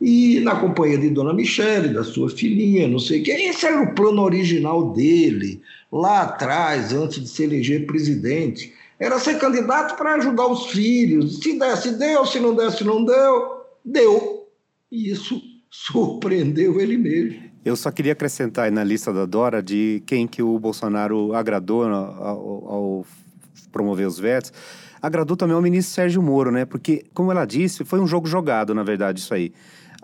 e 0.00 0.40
na 0.40 0.56
companhia 0.56 0.96
de 0.96 1.10
Dona 1.10 1.34
Michele, 1.34 1.88
da 1.88 2.02
sua 2.02 2.30
filhinha, 2.30 2.88
não 2.88 2.98
sei 2.98 3.20
o 3.20 3.22
que. 3.22 3.30
Esse 3.30 3.66
era 3.66 3.82
o 3.82 3.94
plano 3.94 4.22
original 4.22 4.92
dele, 4.92 5.60
lá 5.92 6.22
atrás, 6.22 6.92
antes 6.92 7.20
de 7.22 7.28
se 7.28 7.42
eleger 7.44 7.86
presidente. 7.86 8.72
Era 8.98 9.18
ser 9.18 9.38
candidato 9.38 9.96
para 9.96 10.14
ajudar 10.14 10.46
os 10.46 10.66
filhos. 10.66 11.40
Se 11.40 11.58
desse, 11.58 11.98
deu, 11.98 12.24
se 12.24 12.40
não 12.40 12.54
desse, 12.54 12.82
não 12.82 13.04
deu, 13.04 13.62
deu. 13.84 14.48
E 14.90 15.10
isso 15.10 15.40
surpreendeu 15.70 16.80
ele 16.80 16.96
mesmo. 16.96 17.50
Eu 17.62 17.76
só 17.76 17.90
queria 17.90 18.12
acrescentar 18.12 18.64
aí 18.64 18.70
na 18.70 18.82
lista 18.82 19.12
da 19.12 19.26
Dora 19.26 19.62
de 19.62 20.02
quem 20.06 20.26
que 20.26 20.42
o 20.42 20.58
Bolsonaro 20.58 21.34
agradou 21.34 21.84
ao, 21.84 22.68
ao 22.68 23.06
promover 23.70 24.06
os 24.06 24.18
vetos, 24.18 24.52
agradou 25.00 25.36
também 25.36 25.54
ao 25.54 25.62
ministro 25.62 25.94
Sérgio 25.94 26.22
Moro, 26.22 26.50
né? 26.50 26.64
Porque, 26.64 27.04
como 27.14 27.30
ela 27.30 27.44
disse, 27.44 27.84
foi 27.84 28.00
um 28.00 28.06
jogo 28.06 28.26
jogado, 28.26 28.74
na 28.74 28.82
verdade, 28.82 29.20
isso 29.20 29.32
aí. 29.32 29.52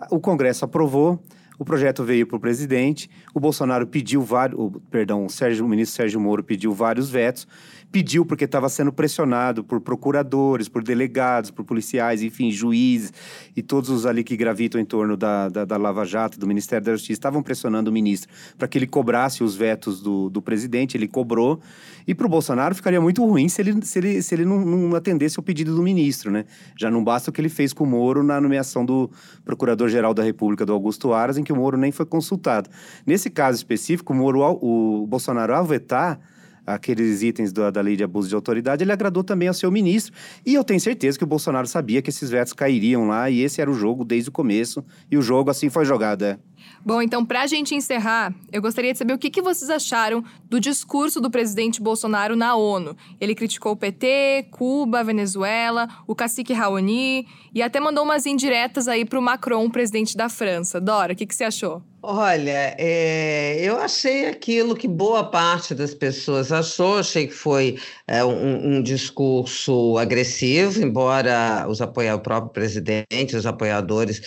O 0.09 0.19
Congresso 0.19 0.65
aprovou, 0.65 1.19
O 1.59 1.65
projeto 1.65 2.03
veio 2.03 2.27
para 2.27 2.37
o 2.37 2.39
presidente, 2.39 3.09
o 3.33 3.39
Bolsonaro 3.39 3.87
pediu 3.87 4.21
vários, 4.21 4.71
perdão, 4.91 5.25
o, 5.25 5.29
Sérgio, 5.29 5.65
o 5.65 5.69
ministro 5.69 5.95
Sérgio 5.95 6.19
Moro 6.19 6.43
pediu 6.43 6.71
vários 6.71 7.09
vetos, 7.09 7.47
pediu 7.91 8.23
porque 8.23 8.45
estava 8.45 8.69
sendo 8.69 8.93
pressionado 8.93 9.63
por 9.63 9.81
procuradores, 9.81 10.69
por 10.69 10.83
delegados, 10.83 11.49
por 11.49 11.65
policiais, 11.65 12.21
enfim, 12.21 12.51
juízes 12.51 13.11
e 13.55 13.63
todos 13.63 13.89
os 13.89 14.05
ali 14.05 14.23
que 14.23 14.37
gravitam 14.37 14.79
em 14.79 14.85
torno 14.85 15.17
da, 15.17 15.49
da, 15.49 15.65
da 15.65 15.77
Lava 15.77 16.05
Jato, 16.05 16.39
do 16.39 16.45
Ministério 16.45 16.85
da 16.85 16.91
Justiça, 16.91 17.13
estavam 17.13 17.41
pressionando 17.41 17.89
o 17.89 17.93
ministro 17.93 18.29
para 18.55 18.67
que 18.67 18.77
ele 18.77 18.85
cobrasse 18.85 19.43
os 19.43 19.55
vetos 19.55 19.99
do, 19.99 20.29
do 20.29 20.43
presidente, 20.43 20.95
ele 20.95 21.07
cobrou. 21.07 21.59
E 22.07 22.15
para 22.15 22.25
o 22.25 22.29
Bolsonaro 22.29 22.73
ficaria 22.73 23.01
muito 23.01 23.25
ruim 23.25 23.49
se 23.49 23.61
ele, 23.61 23.85
se 23.85 23.99
ele, 23.99 24.21
se 24.21 24.33
ele 24.33 24.45
não, 24.45 24.63
não 24.63 24.95
atendesse 24.95 25.37
ao 25.37 25.43
pedido 25.43 25.75
do 25.75 25.83
ministro, 25.83 26.31
né? 26.31 26.45
Já 26.79 26.89
não 26.89 27.03
basta 27.03 27.29
o 27.29 27.33
que 27.33 27.41
ele 27.41 27.49
fez 27.49 27.73
com 27.73 27.83
o 27.83 27.87
Moro 27.87 28.23
na 28.23 28.39
nomeação 28.39 28.85
do 28.85 29.11
Procurador-Geral 29.43 30.13
da 30.13 30.23
República, 30.23 30.65
do 30.65 30.71
Augusto 30.71 31.11
Aras, 31.11 31.37
em 31.37 31.43
que 31.43 31.51
o 31.51 31.55
Moro 31.55 31.77
nem 31.77 31.91
foi 31.91 32.05
consultado. 32.05 32.69
Nesse 33.05 33.29
caso 33.29 33.57
específico, 33.57 34.13
o, 34.13 34.15
Moro, 34.15 34.39
o 34.61 35.05
Bolsonaro, 35.05 35.53
ao 35.53 35.65
vetar 35.65 36.19
aqueles 36.65 37.23
itens 37.23 37.53
da, 37.53 37.71
da 37.71 37.79
lei 37.79 37.95
de 37.95 38.03
abuso 38.03 38.27
de 38.27 38.35
autoridade, 38.35 38.83
ele 38.83 38.91
agradou 38.91 39.23
também 39.23 39.47
ao 39.47 39.53
seu 39.53 39.71
ministro. 39.71 40.13
E 40.45 40.53
eu 40.53 40.63
tenho 40.63 40.81
certeza 40.81 41.17
que 41.17 41.23
o 41.23 41.27
Bolsonaro 41.27 41.65
sabia 41.65 42.01
que 42.01 42.09
esses 42.09 42.29
vetos 42.29 42.51
cairiam 42.51 43.07
lá, 43.07 43.29
e 43.29 43.41
esse 43.41 43.61
era 43.61 43.71
o 43.71 43.73
jogo 43.73 44.03
desde 44.03 44.29
o 44.29 44.31
começo, 44.33 44.83
e 45.09 45.17
o 45.17 45.21
jogo 45.21 45.49
assim 45.49 45.69
foi 45.69 45.85
jogado. 45.85 46.25
É. 46.25 46.37
Bom, 46.85 47.01
então, 47.01 47.25
para 47.25 47.41
a 47.41 47.47
gente 47.47 47.75
encerrar, 47.75 48.33
eu 48.51 48.61
gostaria 48.61 48.93
de 48.93 48.99
saber 48.99 49.13
o 49.13 49.17
que, 49.17 49.29
que 49.29 49.41
vocês 49.41 49.69
acharam 49.69 50.23
do 50.45 50.59
discurso 50.59 51.19
do 51.19 51.29
presidente 51.29 51.81
Bolsonaro 51.81 52.35
na 52.35 52.55
ONU. 52.55 52.95
Ele 53.19 53.35
criticou 53.35 53.73
o 53.73 53.75
PT, 53.75 54.47
Cuba, 54.51 55.03
Venezuela, 55.03 55.87
o 56.05 56.15
cacique 56.15 56.53
Raoni 56.53 57.27
e 57.53 57.61
até 57.61 57.79
mandou 57.79 58.03
umas 58.03 58.25
indiretas 58.25 58.87
aí 58.87 59.03
para 59.03 59.19
o 59.19 59.21
Macron, 59.21 59.69
presidente 59.69 60.15
da 60.15 60.29
França. 60.29 60.79
Dora, 60.79 61.13
o 61.13 61.15
que, 61.15 61.25
que 61.25 61.35
você 61.35 61.43
achou? 61.43 61.81
Olha, 61.99 62.75
é, 62.77 63.59
eu 63.59 63.77
achei 63.77 64.27
aquilo 64.27 64.75
que 64.75 64.87
boa 64.87 65.23
parte 65.31 65.73
das 65.73 65.95
pessoas 65.95 66.51
achou, 66.51 66.99
achei 66.99 67.25
que 67.25 67.33
foi 67.33 67.79
é, 68.07 68.23
um, 68.23 68.77
um, 68.77 68.83
discurso 68.83 69.97
agressivo, 69.97 70.79
embora 70.79 71.65
os 71.67 71.81
apoia 71.81 72.15
o 72.15 72.19
próprio 72.19 72.53
presidente, 72.53 73.35
os 73.35 73.47
apoiadores 73.47 74.21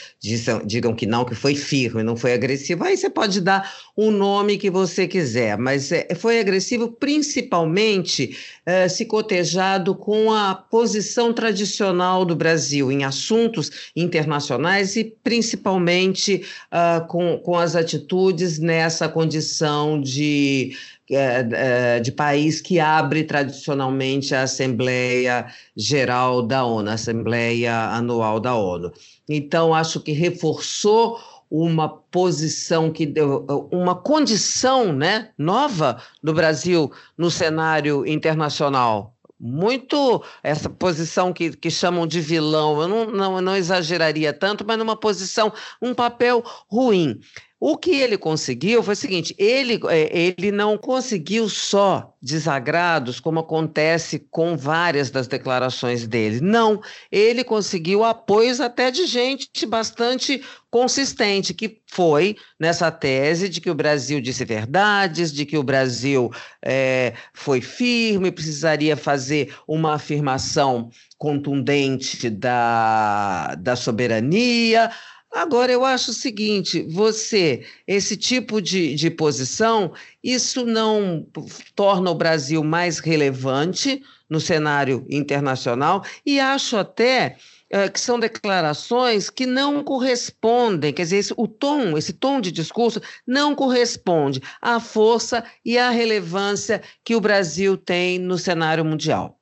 digam, 0.66 0.94
que 0.94 1.06
não, 1.06 1.24
que 1.24 1.34
foi 1.34 1.54
firme, 1.54 2.02
não 2.02 2.16
foi 2.16 2.32
agressivo. 2.32 2.82
Aí 2.82 2.96
você 2.96 3.08
pode 3.08 3.40
dar 3.40 3.72
o 3.96 4.10
nome 4.10 4.58
que 4.58 4.68
você 4.68 5.06
quiser, 5.06 5.56
mas 5.56 5.92
é, 5.92 6.08
foi 6.16 6.40
agressivo 6.40 6.90
principalmente 6.90 8.36
é, 8.66 8.88
se 8.88 9.06
cotejado 9.06 9.94
com 9.94 10.32
a 10.32 10.54
posição 10.56 11.32
tradicional 11.32 12.24
do 12.24 12.34
Brasil 12.34 12.90
em 12.90 13.04
assuntos 13.04 13.90
internacionais 13.94 14.96
e 14.96 15.04
principalmente 15.04 16.44
uh, 16.72 17.06
com, 17.06 17.38
com 17.38 17.59
as 17.60 17.76
atitudes 17.76 18.58
nessa 18.58 19.08
condição 19.08 20.00
de 20.00 20.76
é, 21.12 21.48
é, 21.52 22.00
de 22.00 22.12
país 22.12 22.60
que 22.60 22.78
abre 22.78 23.24
tradicionalmente 23.24 24.32
a 24.32 24.42
Assembleia 24.42 25.46
Geral 25.76 26.40
da 26.40 26.64
ONU, 26.64 26.88
a 26.88 26.94
Assembleia 26.94 27.74
Anual 27.88 28.38
da 28.38 28.54
ONU. 28.54 28.92
Então, 29.28 29.74
acho 29.74 29.98
que 29.98 30.12
reforçou 30.12 31.18
uma 31.50 31.88
posição 31.88 32.92
que 32.92 33.04
deu 33.04 33.44
uma 33.72 33.96
condição 33.96 34.92
né, 34.92 35.30
nova 35.36 36.00
do 36.22 36.32
Brasil 36.32 36.92
no 37.18 37.28
cenário 37.28 38.06
internacional. 38.06 39.12
Muito 39.38 40.22
essa 40.44 40.70
posição 40.70 41.32
que, 41.32 41.56
que 41.56 41.70
chamam 41.70 42.06
de 42.06 42.20
vilão, 42.20 42.82
eu 42.82 42.86
não, 42.86 43.06
não, 43.10 43.40
não 43.40 43.56
exageraria 43.56 44.32
tanto, 44.32 44.64
mas 44.64 44.78
numa 44.78 44.94
posição, 44.94 45.52
um 45.82 45.92
papel 45.92 46.44
ruim. 46.68 47.18
O 47.62 47.76
que 47.76 47.90
ele 47.90 48.16
conseguiu 48.16 48.82
foi 48.82 48.94
o 48.94 48.96
seguinte: 48.96 49.34
ele, 49.36 49.78
é, 49.90 50.34
ele 50.38 50.50
não 50.50 50.78
conseguiu 50.78 51.46
só 51.46 52.16
desagrados, 52.22 53.20
como 53.20 53.40
acontece 53.40 54.18
com 54.30 54.56
várias 54.56 55.10
das 55.10 55.26
declarações 55.26 56.06
dele. 56.06 56.40
Não, 56.40 56.80
ele 57.12 57.44
conseguiu 57.44 58.02
apoios 58.02 58.62
até 58.62 58.90
de 58.90 59.04
gente 59.04 59.66
bastante 59.66 60.42
consistente, 60.70 61.52
que 61.52 61.82
foi 61.86 62.36
nessa 62.58 62.90
tese 62.90 63.48
de 63.48 63.60
que 63.60 63.70
o 63.70 63.74
Brasil 63.74 64.22
disse 64.22 64.44
verdades, 64.44 65.30
de 65.30 65.44
que 65.44 65.58
o 65.58 65.62
Brasil 65.62 66.30
é, 66.62 67.12
foi 67.34 67.60
firme, 67.60 68.30
precisaria 68.30 68.96
fazer 68.96 69.54
uma 69.68 69.94
afirmação 69.94 70.88
contundente 71.18 72.30
da, 72.30 73.54
da 73.56 73.76
soberania. 73.76 74.90
Agora, 75.30 75.70
eu 75.70 75.84
acho 75.84 76.10
o 76.10 76.14
seguinte: 76.14 76.82
você, 76.82 77.64
esse 77.86 78.16
tipo 78.16 78.60
de, 78.60 78.94
de 78.94 79.10
posição, 79.10 79.92
isso 80.22 80.66
não 80.66 81.26
torna 81.74 82.10
o 82.10 82.14
Brasil 82.14 82.64
mais 82.64 82.98
relevante 82.98 84.02
no 84.28 84.40
cenário 84.40 85.06
internacional, 85.08 86.04
e 86.24 86.38
acho 86.38 86.76
até 86.76 87.36
é, 87.68 87.88
que 87.88 88.00
são 88.00 88.18
declarações 88.18 89.30
que 89.30 89.46
não 89.46 89.82
correspondem, 89.84 90.92
quer 90.92 91.02
dizer, 91.02 91.16
esse, 91.18 91.34
o 91.36 91.46
tom, 91.46 91.96
esse 91.96 92.12
tom 92.12 92.40
de 92.40 92.50
discurso 92.50 93.00
não 93.26 93.54
corresponde 93.54 94.42
à 94.60 94.80
força 94.80 95.44
e 95.64 95.78
à 95.78 95.90
relevância 95.90 96.82
que 97.04 97.14
o 97.14 97.20
Brasil 97.20 97.76
tem 97.76 98.18
no 98.18 98.36
cenário 98.36 98.84
mundial. 98.84 99.39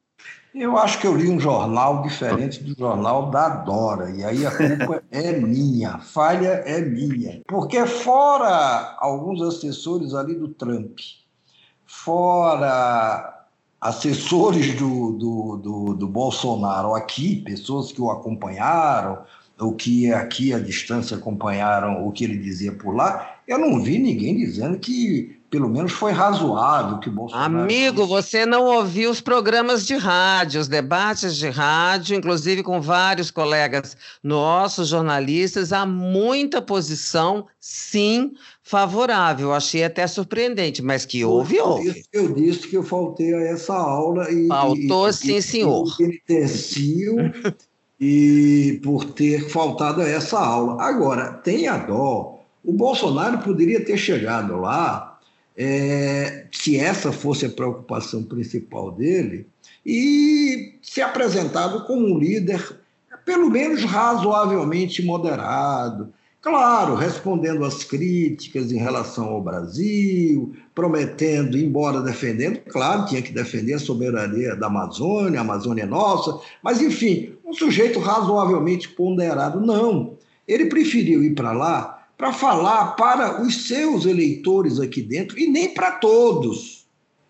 Eu 0.58 0.76
acho 0.76 0.98
que 0.98 1.06
eu 1.06 1.14
li 1.14 1.30
um 1.30 1.38
jornal 1.38 2.02
diferente 2.02 2.64
do 2.64 2.76
jornal 2.76 3.30
da 3.30 3.48
Dora, 3.48 4.10
e 4.10 4.24
aí 4.24 4.44
a 4.44 4.50
culpa 4.50 5.04
é 5.12 5.32
minha, 5.32 5.90
a 5.90 5.98
falha 6.00 6.48
é 6.66 6.80
minha. 6.80 7.40
Porque 7.46 7.86
fora 7.86 8.96
alguns 8.98 9.40
assessores 9.40 10.14
ali 10.14 10.34
do 10.34 10.48
Trump, 10.48 10.98
fora 11.86 13.46
assessores 13.80 14.74
do, 14.74 15.12
do, 15.12 15.56
do, 15.58 15.94
do 15.94 16.08
Bolsonaro 16.08 16.92
aqui, 16.92 17.36
pessoas 17.36 17.92
que 17.92 18.02
o 18.02 18.10
acompanharam, 18.10 19.22
ou 19.60 19.74
que 19.74 20.12
aqui 20.12 20.52
à 20.52 20.58
distância 20.58 21.16
acompanharam 21.16 22.04
o 22.04 22.10
que 22.10 22.24
ele 22.24 22.36
dizia 22.36 22.72
por 22.72 22.96
lá, 22.96 23.37
eu 23.48 23.58
não 23.58 23.82
vi 23.82 23.98
ninguém 23.98 24.36
dizendo 24.36 24.78
que 24.78 25.38
pelo 25.50 25.70
menos 25.70 25.92
foi 25.92 26.12
razoável 26.12 26.98
que 26.98 27.08
Bolsonaro. 27.08 27.60
Amigo, 27.60 28.06
você 28.06 28.44
não 28.44 28.64
ouviu 28.64 29.10
os 29.10 29.22
programas 29.22 29.86
de 29.86 29.96
rádio, 29.96 30.60
os 30.60 30.68
debates 30.68 31.34
de 31.36 31.48
rádio, 31.48 32.14
inclusive 32.14 32.62
com 32.62 32.82
vários 32.82 33.30
colegas 33.30 33.96
nossos, 34.22 34.88
jornalistas, 34.88 35.72
há 35.72 35.86
muita 35.86 36.60
posição, 36.60 37.46
sim, 37.58 38.32
favorável. 38.62 39.54
Achei 39.54 39.82
até 39.82 40.06
surpreendente, 40.06 40.82
mas 40.82 41.06
que 41.06 41.24
houve, 41.24 41.58
houve. 41.58 42.04
Eu 42.12 42.34
disse 42.34 42.68
que 42.68 42.76
eu 42.76 42.82
faltei 42.82 43.32
a 43.32 43.40
essa 43.44 43.74
aula 43.74 44.30
e. 44.30 44.46
Faltou, 44.48 45.08
e, 45.08 45.12
sim, 45.14 45.36
e, 45.36 45.42
senhor. 45.42 45.96
Penitencio 45.96 47.16
e 47.98 48.78
por 48.84 49.06
ter 49.06 49.48
faltado 49.48 50.02
a 50.02 50.08
essa 50.08 50.38
aula. 50.38 50.82
Agora, 50.82 51.32
tenha 51.32 51.78
dó. 51.78 52.37
O 52.68 52.72
Bolsonaro 52.74 53.38
poderia 53.38 53.82
ter 53.82 53.96
chegado 53.96 54.58
lá 54.58 55.18
é, 55.56 56.44
se 56.52 56.76
essa 56.76 57.10
fosse 57.10 57.46
a 57.46 57.48
preocupação 57.48 58.22
principal 58.22 58.90
dele, 58.90 59.46
e 59.86 60.74
se 60.82 61.00
apresentado 61.00 61.86
como 61.86 62.04
um 62.04 62.18
líder, 62.18 62.62
pelo 63.24 63.48
menos 63.48 63.84
razoavelmente 63.84 65.02
moderado, 65.02 66.12
claro, 66.42 66.94
respondendo 66.94 67.64
às 67.64 67.84
críticas 67.84 68.70
em 68.70 68.76
relação 68.76 69.28
ao 69.28 69.42
Brasil, 69.42 70.54
prometendo, 70.74 71.56
embora 71.56 72.02
defendendo, 72.02 72.58
claro, 72.68 73.06
tinha 73.06 73.22
que 73.22 73.32
defender 73.32 73.72
a 73.72 73.78
soberania 73.78 74.54
da 74.54 74.66
Amazônia, 74.66 75.40
a 75.40 75.42
Amazônia 75.42 75.84
é 75.84 75.86
nossa, 75.86 76.38
mas 76.62 76.82
enfim, 76.82 77.32
um 77.46 77.54
sujeito 77.54 77.98
razoavelmente 77.98 78.90
ponderado. 78.90 79.58
Não, 79.58 80.18
ele 80.46 80.66
preferiu 80.66 81.24
ir 81.24 81.34
para 81.34 81.52
lá 81.52 81.97
para 82.18 82.32
falar 82.32 82.96
para 82.96 83.40
os 83.40 83.68
seus 83.68 84.04
eleitores 84.04 84.80
aqui 84.80 85.00
dentro 85.00 85.38
e 85.38 85.46
nem 85.46 85.72
para 85.72 85.92
todos. 85.92 86.84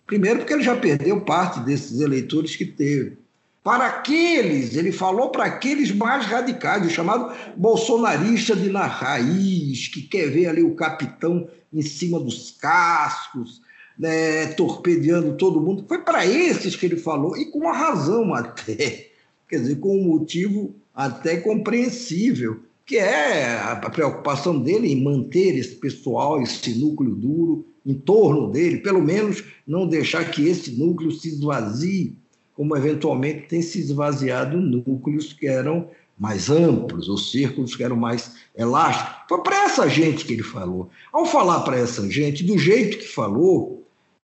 Primeiro, 0.07 0.39
porque 0.39 0.55
ele 0.55 0.63
já 0.63 0.75
perdeu 0.75 1.21
parte 1.21 1.61
desses 1.61 2.01
eleitores 2.01 2.57
que 2.57 2.65
teve. 2.65 3.19
Para 3.63 3.85
aqueles, 3.85 4.75
ele 4.75 4.91
falou 4.91 5.29
para 5.29 5.45
aqueles 5.45 5.93
mais 5.93 6.25
radicais, 6.25 6.87
o 6.87 6.91
chamado 6.91 7.35
bolsonarista 7.55 8.57
de 8.57 8.71
na 8.71 8.87
raiz, 8.87 9.89
que 9.89 10.01
quer 10.01 10.31
ver 10.31 10.47
ali 10.47 10.63
o 10.63 10.75
capitão 10.75 11.47
em 11.71 11.83
cima 11.83 12.19
dos 12.19 12.53
cascos, 12.53 13.61
né, 13.99 14.47
torpedeando 14.55 15.37
todo 15.37 15.61
mundo. 15.61 15.85
Foi 15.87 15.99
para 15.99 16.25
esses 16.25 16.75
que 16.75 16.87
ele 16.87 16.97
falou, 16.97 17.37
e 17.37 17.45
com 17.51 17.69
a 17.69 17.77
razão 17.77 18.33
até. 18.33 19.09
Quer 19.49 19.61
dizer, 19.61 19.77
com 19.77 19.99
um 19.99 20.05
motivo 20.05 20.75
até 20.95 21.39
compreensível 21.39 22.61
que 22.89 22.97
é 22.97 23.61
a 23.61 23.77
preocupação 23.77 24.59
dele 24.59 24.91
em 24.91 25.03
manter 25.03 25.55
esse 25.59 25.75
pessoal, 25.75 26.41
esse 26.41 26.73
núcleo 26.73 27.15
duro 27.15 27.67
em 27.85 27.93
torno 27.93 28.51
dele, 28.51 28.79
pelo 28.79 29.03
menos 29.03 29.45
não 29.67 29.87
deixar 29.87 30.31
que 30.31 30.49
esse 30.49 30.73
núcleo 30.73 31.13
se 31.13 31.29
esvazie, 31.29 32.17
como 32.55 32.75
eventualmente 32.75 33.47
tem 33.47 33.61
se 33.61 33.79
esvaziado 33.79 34.59
núcleos 34.59 35.35
que 35.35 35.47
eram 35.47 35.91
mais 36.19 36.49
amplos, 36.49 37.11
os 37.11 37.31
círculos 37.31 37.77
que 37.77 37.85
eram 37.85 37.95
mais 37.95 38.37
elásticos. 38.57 39.17
Foi 39.29 39.43
para 39.43 39.65
essa 39.65 39.87
gente 39.87 40.25
que 40.25 40.33
ele 40.33 40.43
falou. 40.43 40.89
Ao 41.13 41.27
falar 41.27 41.61
para 41.61 41.79
essa 41.79 42.11
gente, 42.11 42.43
do 42.43 42.57
jeito 42.57 42.97
que 42.97 43.07
falou, 43.07 43.87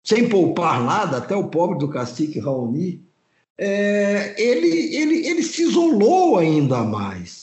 sem 0.03 0.29
poupar 0.29 0.83
nada, 0.83 1.17
até 1.17 1.35
o 1.35 1.47
pobre 1.47 1.79
do 1.79 1.89
cacique 1.89 2.39
Raoni, 2.39 3.01
é, 3.57 4.35
ele, 4.37 4.95
ele, 4.95 5.27
ele 5.27 5.41
se 5.41 5.63
isolou 5.63 6.37
ainda 6.37 6.83
mais. 6.83 7.42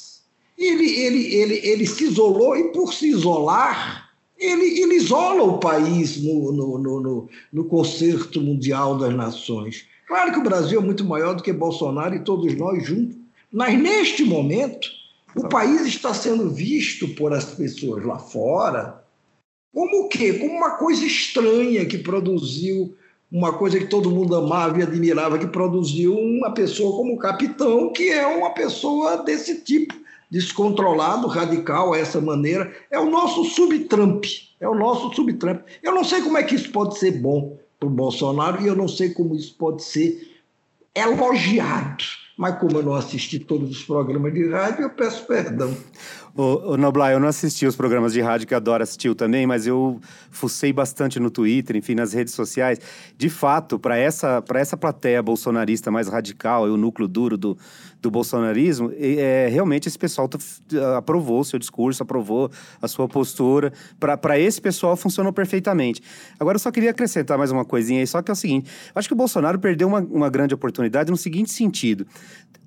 Ele, 0.60 0.86
ele, 0.86 1.34
ele, 1.34 1.54
ele 1.66 1.86
se 1.86 2.04
isolou 2.04 2.56
e, 2.56 2.64
por 2.72 2.92
se 2.92 3.08
isolar, 3.08 4.10
ele, 4.38 4.80
ele 4.80 4.94
isola 4.94 5.42
o 5.42 5.58
país 5.58 6.22
no, 6.22 6.52
no, 6.52 6.78
no, 6.78 7.00
no, 7.00 7.28
no 7.50 7.64
concerto 7.64 8.40
mundial 8.42 8.98
das 8.98 9.14
nações. 9.14 9.86
Claro 10.06 10.32
que 10.32 10.38
o 10.38 10.44
Brasil 10.44 10.80
é 10.80 10.84
muito 10.84 11.04
maior 11.04 11.34
do 11.34 11.42
que 11.42 11.52
Bolsonaro 11.52 12.14
e 12.14 12.24
todos 12.24 12.54
nós 12.54 12.84
juntos, 12.84 13.16
mas 13.50 13.80
neste 13.80 14.22
momento, 14.22 14.88
o 15.34 15.48
país 15.48 15.86
está 15.86 16.12
sendo 16.12 16.50
visto 16.50 17.08
por 17.14 17.32
as 17.32 17.46
pessoas 17.46 18.04
lá 18.04 18.18
fora 18.18 19.00
como 19.72 20.04
o 20.04 20.08
quê? 20.08 20.32
Como 20.32 20.52
uma 20.52 20.72
coisa 20.72 21.04
estranha 21.04 21.86
que 21.86 21.98
produziu 21.98 22.96
uma 23.30 23.56
coisa 23.56 23.78
que 23.78 23.86
todo 23.86 24.10
mundo 24.10 24.34
amava 24.34 24.80
e 24.80 24.82
admirava, 24.82 25.38
que 25.38 25.46
produziu 25.46 26.18
uma 26.18 26.52
pessoa 26.52 26.96
como 26.96 27.14
o 27.14 27.18
capitão, 27.18 27.92
que 27.92 28.10
é 28.10 28.26
uma 28.26 28.50
pessoa 28.50 29.18
desse 29.18 29.60
tipo, 29.60 29.94
descontrolado, 30.30 31.26
radical, 31.26 31.94
essa 31.94 32.20
maneira. 32.20 32.72
É 32.90 32.98
o 32.98 33.10
nosso 33.10 33.44
sub-Trump. 33.44 34.24
É 34.60 34.68
o 34.68 34.74
nosso 34.74 35.12
sub-Trump. 35.14 35.62
Eu 35.82 35.94
não 35.94 36.04
sei 36.04 36.22
como 36.22 36.38
é 36.38 36.42
que 36.42 36.54
isso 36.54 36.70
pode 36.70 36.98
ser 36.98 37.12
bom 37.12 37.58
para 37.78 37.88
o 37.88 37.92
Bolsonaro 37.92 38.62
e 38.62 38.66
eu 38.66 38.76
não 38.76 38.86
sei 38.86 39.10
como 39.10 39.34
isso 39.34 39.56
pode 39.56 39.82
ser 39.82 40.30
elogiado. 40.94 42.04
Mas 42.36 42.58
como 42.58 42.78
eu 42.78 42.82
não 42.82 42.94
assisti 42.94 43.38
todos 43.38 43.70
os 43.70 43.84
programas 43.84 44.32
de 44.32 44.48
rádio, 44.48 44.82
eu 44.82 44.90
peço 44.90 45.26
perdão. 45.26 45.76
Ô, 46.36 46.72
ô 46.72 46.76
Noblar, 46.76 47.12
eu 47.12 47.18
não 47.18 47.26
assisti 47.26 47.66
os 47.66 47.74
programas 47.74 48.12
de 48.12 48.20
rádio 48.20 48.46
que 48.46 48.54
adoro 48.54 48.82
assistir 48.82 49.12
também, 49.16 49.46
mas 49.46 49.66
eu 49.66 50.00
fucei 50.30 50.72
bastante 50.72 51.18
no 51.18 51.28
Twitter, 51.28 51.76
enfim, 51.76 51.94
nas 51.94 52.12
redes 52.12 52.34
sociais. 52.34 52.78
De 53.18 53.28
fato, 53.28 53.78
para 53.78 53.96
essa, 53.96 54.42
essa 54.54 54.76
plateia 54.76 55.20
bolsonarista 55.22 55.90
mais 55.90 56.08
radical, 56.08 56.64
o 56.64 56.76
núcleo 56.76 57.08
duro 57.08 57.36
do, 57.36 57.58
do 58.00 58.10
bolsonarismo, 58.10 58.92
é, 58.96 59.48
realmente 59.50 59.88
esse 59.88 59.98
pessoal 59.98 60.28
tá, 60.28 60.38
aprovou 60.96 61.40
o 61.40 61.44
seu 61.44 61.58
discurso, 61.58 62.02
aprovou 62.02 62.48
a 62.80 62.86
sua 62.86 63.08
postura. 63.08 63.72
Para 63.98 64.38
esse 64.38 64.60
pessoal 64.60 64.96
funcionou 64.96 65.32
perfeitamente. 65.32 66.00
Agora, 66.38 66.54
eu 66.54 66.60
só 66.60 66.70
queria 66.70 66.90
acrescentar 66.90 67.36
mais 67.36 67.50
uma 67.50 67.64
coisinha 67.64 68.00
aí, 68.00 68.06
só 68.06 68.22
que 68.22 68.30
é 68.30 68.34
o 68.34 68.36
seguinte: 68.36 68.70
acho 68.94 69.08
que 69.08 69.14
o 69.14 69.16
Bolsonaro 69.16 69.58
perdeu 69.58 69.88
uma, 69.88 69.98
uma 70.00 70.30
grande 70.30 70.54
oportunidade 70.54 71.10
no 71.10 71.16
seguinte 71.16 71.52
sentido 71.52 72.06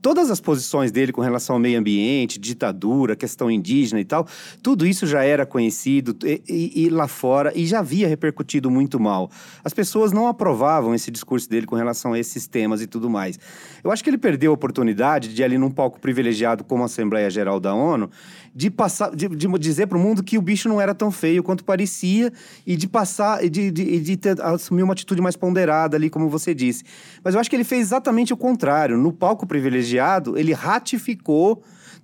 todas 0.03 0.29
as 0.29 0.41
posições 0.41 0.91
dele 0.91 1.13
com 1.13 1.21
relação 1.21 1.55
ao 1.55 1.59
meio 1.61 1.79
ambiente, 1.79 2.37
ditadura, 2.37 3.15
questão 3.15 3.49
indígena 3.53 3.99
e 4.01 4.05
tal, 4.05 4.27
tudo 4.61 4.85
isso 4.85 5.05
já 5.05 5.23
era 5.23 5.45
conhecido 5.45 6.15
e, 6.23 6.41
e, 6.47 6.85
e, 6.85 6.89
lá 6.89 7.07
fora 7.07 7.51
e 7.55 7.65
já 7.65 7.79
havia 7.79 8.07
repercutido 8.07 8.69
muito 8.69 8.99
mal. 8.99 9.29
As 9.63 9.73
pessoas 9.73 10.11
não 10.11 10.27
aprovavam 10.27 10.93
esse 10.93 11.11
discurso 11.11 11.49
dele 11.49 11.65
com 11.65 11.75
relação 11.75 12.13
a 12.13 12.19
esses 12.19 12.47
temas 12.47 12.81
e 12.81 12.87
tudo 12.87 13.09
mais. 13.09 13.39
Eu 13.83 13.91
acho 13.91 14.03
que 14.03 14.09
ele 14.09 14.17
perdeu 14.17 14.51
a 14.51 14.53
oportunidade 14.53 15.33
de 15.33 15.43
ali 15.43 15.57
num 15.57 15.71
palco 15.71 15.99
privilegiado 15.99 16.63
como 16.63 16.83
a 16.83 16.85
Assembleia 16.85 17.29
Geral 17.29 17.59
da 17.59 17.73
ONU, 17.73 18.09
de 18.55 18.69
passar, 18.69 19.15
de, 19.15 19.27
de 19.27 19.47
dizer 19.59 19.87
para 19.87 19.97
o 19.97 20.01
mundo 20.01 20.23
que 20.23 20.37
o 20.37 20.41
bicho 20.41 20.69
não 20.69 20.79
era 20.79 20.93
tão 20.93 21.11
feio 21.11 21.41
quanto 21.41 21.63
parecia 21.63 22.31
e 22.65 22.75
de 22.75 22.87
passar, 22.87 23.47
de, 23.49 23.71
de, 23.71 23.99
de 23.99 24.17
ter, 24.17 24.39
assumir 24.41 24.83
uma 24.83 24.93
atitude 24.93 25.21
mais 25.21 25.35
ponderada 25.35 25.97
ali, 25.97 26.09
como 26.09 26.29
você 26.29 26.53
disse. 26.53 26.83
Mas 27.23 27.33
eu 27.33 27.39
acho 27.39 27.49
que 27.49 27.55
ele 27.55 27.63
fez 27.63 27.81
exatamente 27.81 28.33
o 28.33 28.37
contrário. 28.37 28.97
No 28.97 29.11
palco 29.11 29.47
privilegiado, 29.47 30.37
ele 30.37 30.53
ratificou 30.53 31.63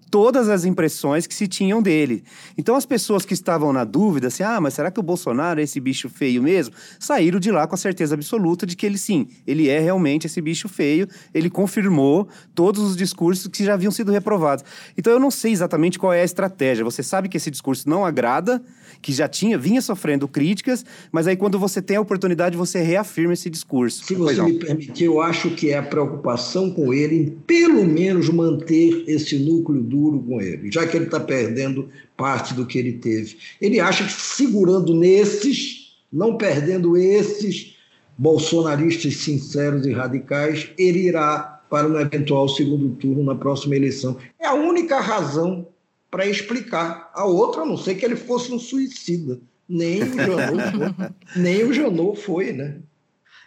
todas 0.09 0.49
as 0.49 0.65
impressões 0.65 1.27
que 1.27 1.35
se 1.35 1.47
tinham 1.47 1.81
dele. 1.81 2.23
Então 2.57 2.75
as 2.75 2.85
pessoas 2.85 3.25
que 3.25 3.33
estavam 3.33 3.71
na 3.71 3.83
dúvida, 3.83 4.27
assim, 4.27 4.43
ah, 4.43 4.59
mas 4.59 4.73
será 4.73 4.91
que 4.91 4.99
o 4.99 5.03
Bolsonaro 5.03 5.59
é 5.59 5.63
esse 5.63 5.79
bicho 5.79 6.09
feio 6.09 6.41
mesmo? 6.41 6.73
Saíram 6.99 7.39
de 7.39 7.51
lá 7.51 7.67
com 7.67 7.75
a 7.75 7.77
certeza 7.77 8.15
absoluta 8.15 8.65
de 8.65 8.75
que 8.75 8.85
ele 8.85 8.97
sim, 8.97 9.27
ele 9.45 9.69
é 9.69 9.79
realmente 9.79 10.27
esse 10.27 10.41
bicho 10.41 10.67
feio. 10.67 11.07
Ele 11.33 11.49
confirmou 11.49 12.27
todos 12.55 12.81
os 12.81 12.97
discursos 12.97 13.47
que 13.47 13.63
já 13.63 13.73
haviam 13.73 13.91
sido 13.91 14.11
reprovados. 14.11 14.65
Então 14.97 15.13
eu 15.13 15.19
não 15.19 15.31
sei 15.31 15.51
exatamente 15.51 15.99
qual 15.99 16.11
é 16.11 16.21
a 16.21 16.25
estratégia. 16.25 16.83
Você 16.83 17.03
sabe 17.03 17.29
que 17.29 17.37
esse 17.37 17.51
discurso 17.51 17.87
não 17.87 18.03
agrada, 18.03 18.61
que 19.01 19.13
já 19.13 19.27
tinha, 19.27 19.57
vinha 19.57 19.81
sofrendo 19.81 20.27
críticas, 20.27 20.83
mas 21.11 21.27
aí 21.27 21.37
quando 21.37 21.59
você 21.59 21.81
tem 21.81 21.97
a 21.97 22.01
oportunidade, 22.01 22.57
você 22.57 22.81
reafirma 22.81 23.33
esse 23.33 23.49
discurso. 23.49 24.05
Se 24.05 24.15
você 24.15 24.41
me 24.41 24.53
permitir, 24.53 25.05
eu 25.05 25.21
acho 25.21 25.51
que 25.51 25.69
é 25.69 25.77
a 25.77 25.83
preocupação 25.83 26.71
com 26.71 26.93
ele 26.93 27.15
em 27.15 27.29
pelo 27.45 27.85
menos 27.85 28.29
manter 28.29 29.03
esse 29.07 29.37
núcleo 29.37 29.81
duro 29.81 29.98
com 30.23 30.41
ele, 30.41 30.71
já 30.71 30.87
que 30.87 30.95
ele 30.95 31.05
está 31.05 31.19
perdendo 31.19 31.89
parte 32.15 32.53
do 32.53 32.65
que 32.65 32.77
ele 32.77 32.93
teve. 32.93 33.37
Ele 33.61 33.79
acha 33.79 34.03
que 34.03 34.11
segurando 34.11 34.93
nesses, 34.93 35.95
não 36.11 36.37
perdendo 36.37 36.97
esses 36.97 37.75
bolsonaristas 38.17 39.15
sinceros 39.17 39.85
e 39.85 39.91
radicais, 39.91 40.69
ele 40.77 41.07
irá 41.07 41.61
para 41.69 41.87
um 41.87 41.99
eventual 41.99 42.49
segundo 42.49 42.89
turno 42.95 43.23
na 43.23 43.35
próxima 43.35 43.75
eleição. 43.75 44.17
É 44.39 44.47
a 44.47 44.53
única 44.53 44.99
razão 44.99 45.67
para 46.09 46.25
explicar. 46.25 47.11
A 47.13 47.25
outra, 47.25 47.61
a 47.61 47.65
não 47.65 47.77
ser 47.77 47.95
que 47.95 48.05
ele 48.05 48.15
fosse 48.15 48.51
um 48.51 48.59
suicida. 48.59 49.39
Nem 49.67 50.01
o 50.01 50.13
Janot 50.15 50.71
foi, 50.71 51.09
nem 51.41 51.63
o 51.63 51.73
Janot 51.73 52.19
foi, 52.19 52.51
né? 52.51 52.77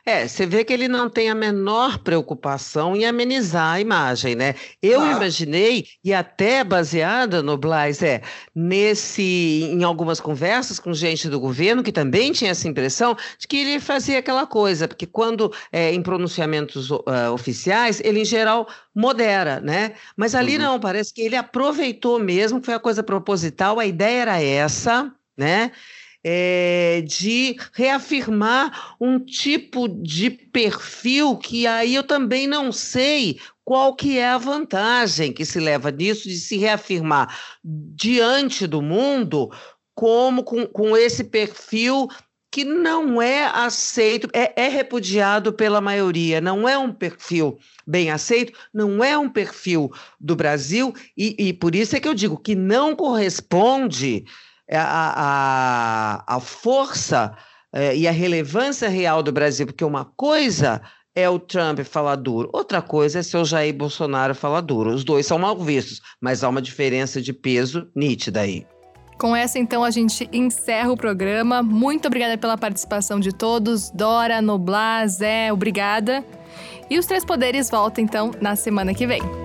É, 0.04 0.26
você 0.26 0.44
vê 0.44 0.64
que 0.64 0.72
ele 0.72 0.88
não 0.88 1.08
tem 1.08 1.30
a 1.30 1.34
menor 1.34 1.98
preocupação 1.98 2.96
em 2.96 3.04
amenizar 3.04 3.74
a 3.74 3.80
imagem, 3.80 4.34
né? 4.34 4.56
Eu 4.82 4.98
claro. 4.98 5.16
imaginei, 5.16 5.86
e 6.02 6.12
até 6.12 6.64
baseada 6.64 7.40
no 7.40 7.56
Blas, 7.56 8.02
é, 8.02 8.20
nesse, 8.52 9.22
em 9.22 9.84
algumas 9.84 10.18
conversas 10.18 10.80
com 10.80 10.92
gente 10.92 11.28
do 11.28 11.38
governo, 11.38 11.84
que 11.84 11.92
também 11.92 12.32
tinha 12.32 12.50
essa 12.50 12.66
impressão, 12.66 13.16
de 13.38 13.46
que 13.46 13.58
ele 13.58 13.78
fazia 13.78 14.18
aquela 14.18 14.44
coisa, 14.44 14.88
porque 14.88 15.06
quando 15.06 15.52
é, 15.70 15.94
em 15.94 16.02
pronunciamentos 16.02 16.90
uh, 16.90 17.04
oficiais, 17.32 18.00
ele 18.04 18.22
em 18.22 18.24
geral 18.24 18.66
modera, 18.92 19.60
né? 19.60 19.92
Mas 20.16 20.34
ali 20.34 20.56
uhum. 20.56 20.62
não, 20.62 20.80
parece 20.80 21.14
que 21.14 21.22
ele 21.22 21.36
aproveitou 21.36 22.18
mesmo, 22.18 22.60
foi 22.60 22.74
a 22.74 22.80
coisa 22.80 23.04
proposital, 23.04 23.78
a 23.78 23.86
ideia 23.86 24.22
era 24.22 24.42
essa, 24.42 25.14
né? 25.36 25.70
É, 26.24 27.02
de 27.06 27.56
reafirmar 27.72 28.94
um 29.00 29.18
tipo 29.18 29.88
de 29.88 30.30
perfil 30.30 31.36
que 31.36 31.66
aí 31.66 31.94
eu 31.94 32.02
também 32.02 32.46
não 32.46 32.70
sei 32.70 33.40
qual 33.64 33.94
que 33.94 34.18
é 34.18 34.28
a 34.28 34.38
vantagem 34.38 35.32
que 35.32 35.44
se 35.44 35.58
leva 35.58 35.90
nisso 35.90 36.28
de 36.28 36.36
se 36.36 36.56
reafirmar 36.56 37.36
diante 37.64 38.66
do 38.66 38.80
mundo 38.80 39.50
como 39.94 40.42
com, 40.42 40.66
com 40.66 40.96
esse 40.96 41.24
perfil 41.24 42.08
que 42.52 42.64
não 42.66 43.20
é 43.20 43.46
aceito, 43.46 44.28
é, 44.34 44.52
é, 44.64 44.68
repudiado 44.68 45.54
pela 45.54 45.80
maioria, 45.80 46.38
não 46.38 46.68
é 46.68 46.76
um 46.76 46.92
perfil 46.92 47.58
bem 47.86 48.10
aceito, 48.10 48.52
não 48.74 49.02
é 49.02 49.16
um 49.16 49.30
perfil 49.30 49.90
do 50.20 50.36
Brasil, 50.36 50.92
e, 51.16 51.34
e 51.38 51.52
por 51.54 51.74
isso 51.74 51.96
é 51.96 52.00
que 52.00 52.06
eu 52.06 52.12
digo 52.12 52.36
que 52.36 52.54
não 52.54 52.94
corresponde 52.94 54.26
a, 54.78 56.24
a, 56.26 56.36
a 56.36 56.40
força 56.40 57.36
é, 57.72 57.96
e 57.96 58.06
a 58.06 58.12
relevância 58.12 58.88
real 58.88 59.22
do 59.22 59.32
Brasil, 59.32 59.66
porque 59.66 59.84
uma 59.84 60.04
coisa 60.04 60.82
é 61.14 61.28
o 61.28 61.38
Trump 61.38 61.80
falar 61.80 62.16
duro, 62.16 62.48
outra 62.52 62.80
coisa 62.80 63.18
é 63.18 63.22
seu 63.22 63.44
Jair 63.44 63.74
Bolsonaro 63.74 64.34
falar 64.34 64.60
duro. 64.62 64.90
Os 64.90 65.04
dois 65.04 65.26
são 65.26 65.38
mal 65.38 65.56
vistos, 65.58 66.00
mas 66.20 66.42
há 66.42 66.48
uma 66.48 66.62
diferença 66.62 67.20
de 67.20 67.32
peso 67.32 67.88
nítida 67.94 68.40
aí. 68.40 68.66
Com 69.18 69.36
essa, 69.36 69.58
então, 69.58 69.84
a 69.84 69.90
gente 69.90 70.28
encerra 70.32 70.90
o 70.90 70.96
programa. 70.96 71.62
Muito 71.62 72.06
obrigada 72.06 72.36
pela 72.36 72.58
participação 72.58 73.20
de 73.20 73.32
todos. 73.32 73.90
Dora, 73.90 74.42
Noblar, 74.42 75.06
Zé, 75.06 75.52
obrigada. 75.52 76.24
E 76.90 76.98
os 76.98 77.06
Três 77.06 77.24
Poderes 77.24 77.70
voltam, 77.70 78.02
então, 78.02 78.32
na 78.40 78.56
semana 78.56 78.92
que 78.92 79.06
vem. 79.06 79.41